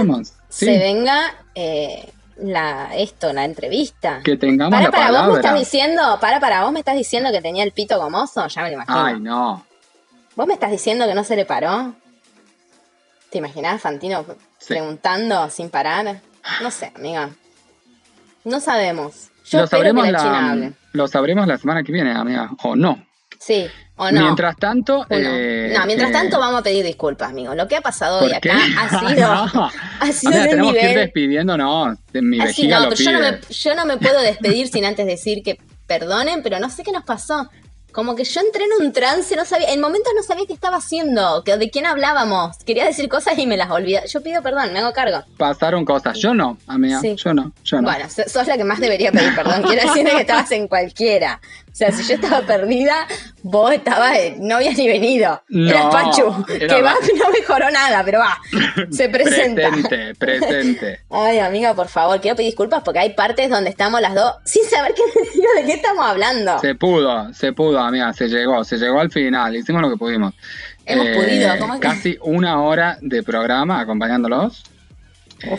[0.48, 4.22] Sí, se venga eh, la esto, la entrevista.
[4.24, 5.40] que tengamos Para, la para, vos me palabra.
[5.42, 8.70] estás diciendo, para, para, vos me estás diciendo que tenía el pito gomoso, ya me
[8.70, 9.04] lo imagino.
[9.06, 9.66] Ay, no.
[10.36, 11.94] ¿Vos me estás diciendo que no se le paró?
[13.30, 14.26] ¿Te imaginás Fantino
[14.60, 14.68] Sí.
[14.70, 16.22] preguntando sin parar?
[16.62, 17.30] No sé, amiga.
[18.46, 19.28] No sabemos.
[19.46, 20.74] Yo lo espero sabremos, que la, China la, hable.
[20.94, 22.50] Lo sabremos la semana que viene, amiga.
[22.64, 23.06] O no.
[23.40, 24.22] Sí, o no.
[24.22, 25.06] Mientras tanto.
[25.10, 27.56] eh, no, mientras eh, tanto vamos a pedir disculpas, amigo.
[27.56, 29.70] Lo que ha pasado hoy acá ha sido, no.
[30.02, 31.06] ha sido Amiga, tenemos que ir nivel.
[31.06, 31.98] despidiéndonos.
[32.12, 34.84] De mi Así no, lo pero yo no, me, yo no me puedo despedir sin
[34.86, 37.50] antes decir que perdonen, pero no sé qué nos pasó.
[37.92, 40.78] Como que yo entré en un trance, no sabía, en momentos no sabía qué estaba
[40.78, 42.58] haciendo, que de quién hablábamos.
[42.66, 44.04] Quería decir cosas y me las olvidé.
[44.08, 45.24] Yo pido perdón, me hago cargo.
[45.38, 46.18] Pasaron cosas.
[46.20, 47.02] Yo no, amiga.
[47.02, 47.16] Sí.
[47.16, 47.90] Yo no, yo no.
[47.90, 49.64] Bueno, so- sos la que más debería pedir perdón.
[49.64, 51.42] Quiero decirle que estabas en cualquiera.
[51.72, 53.08] O sea, si yo estaba perdida,
[53.44, 55.42] vos estabas, eh, no habías ni venido.
[55.50, 58.38] No, Eras Pachu, era que va, no mejoró nada, pero va,
[58.92, 59.70] se presenta.
[59.70, 61.00] Presente, presente.
[61.10, 64.64] Ay, amiga, por favor, quiero pedir disculpas porque hay partes donde estamos las dos sin
[64.66, 65.04] saber qué
[65.62, 66.60] de qué estamos hablando.
[66.60, 67.80] Se pudo, se pudo.
[67.80, 70.34] amiga, se llegó, se llegó al final, hicimos lo que pudimos.
[70.86, 74.64] Hemos Eh, podido, ¿cómo es que- Casi una hora de programa acompañándolos.
[75.44, 75.58] Eh,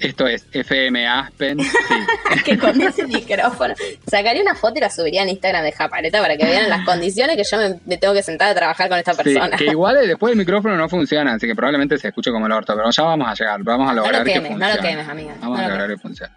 [0.00, 1.60] esto es FM Aspen.
[1.60, 1.70] Sí.
[2.44, 3.74] que con ese micrófono.
[4.06, 7.36] Sacaría una foto y la subiría en Instagram de Japaleta para que vean las condiciones
[7.36, 9.56] que yo me, me tengo que sentar a trabajar con esta Sí, persona.
[9.56, 12.52] que igual eh, después el micrófono no funciona, así que probablemente se escuche como el
[12.52, 14.74] orto, pero ya vamos a llegar, vamos a No lograr lo que quemes, no funcione.
[14.76, 15.34] lo quemes, amiga.
[15.40, 16.32] Vamos no a lo lograr que funcione.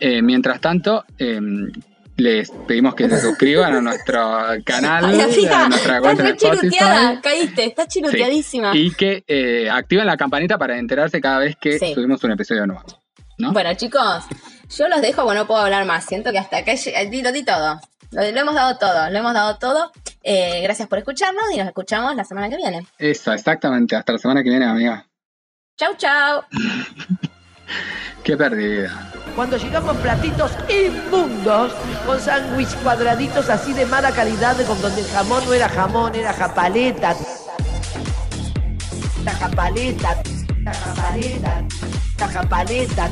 [0.00, 1.40] Eh, mientras tanto, eh,
[2.22, 7.20] les pedimos que se suscriban a nuestro canal, Ay, amiga, a nuestra estás de Spotify.
[7.22, 8.70] caíste, estás Sí, chiruteadísima.
[8.76, 11.94] Y que eh, activen la campanita para enterarse cada vez que Sí.
[11.94, 12.84] subimos un episodio nuevo.
[13.38, 13.52] ¿no?
[13.52, 14.24] Bueno, chicos,
[14.76, 16.04] yo los dejo, bueno, no puedo hablar más.
[16.04, 16.72] Siento que hasta acá
[17.22, 17.80] lo di todo.
[18.12, 19.90] Lo, lo hemos dado todo, lo hemos dado todo.
[20.22, 22.86] Eh, gracias por escucharnos y nos escuchamos la semana que viene.
[22.98, 23.96] Eso, exactamente.
[23.96, 25.06] Hasta la semana que viene, amiga.
[25.76, 26.42] Chau, chau.
[28.22, 29.12] Qué perdida.
[29.34, 31.72] Cuando llegamos platitos inmundos,
[32.06, 36.34] con sándwich cuadraditos así de mala calidad, con donde el jamón no era jamón, era
[36.34, 37.16] japaleta.
[39.24, 40.22] La japaleta,
[40.62, 41.64] la japaleta,
[42.18, 43.10] la japaleta.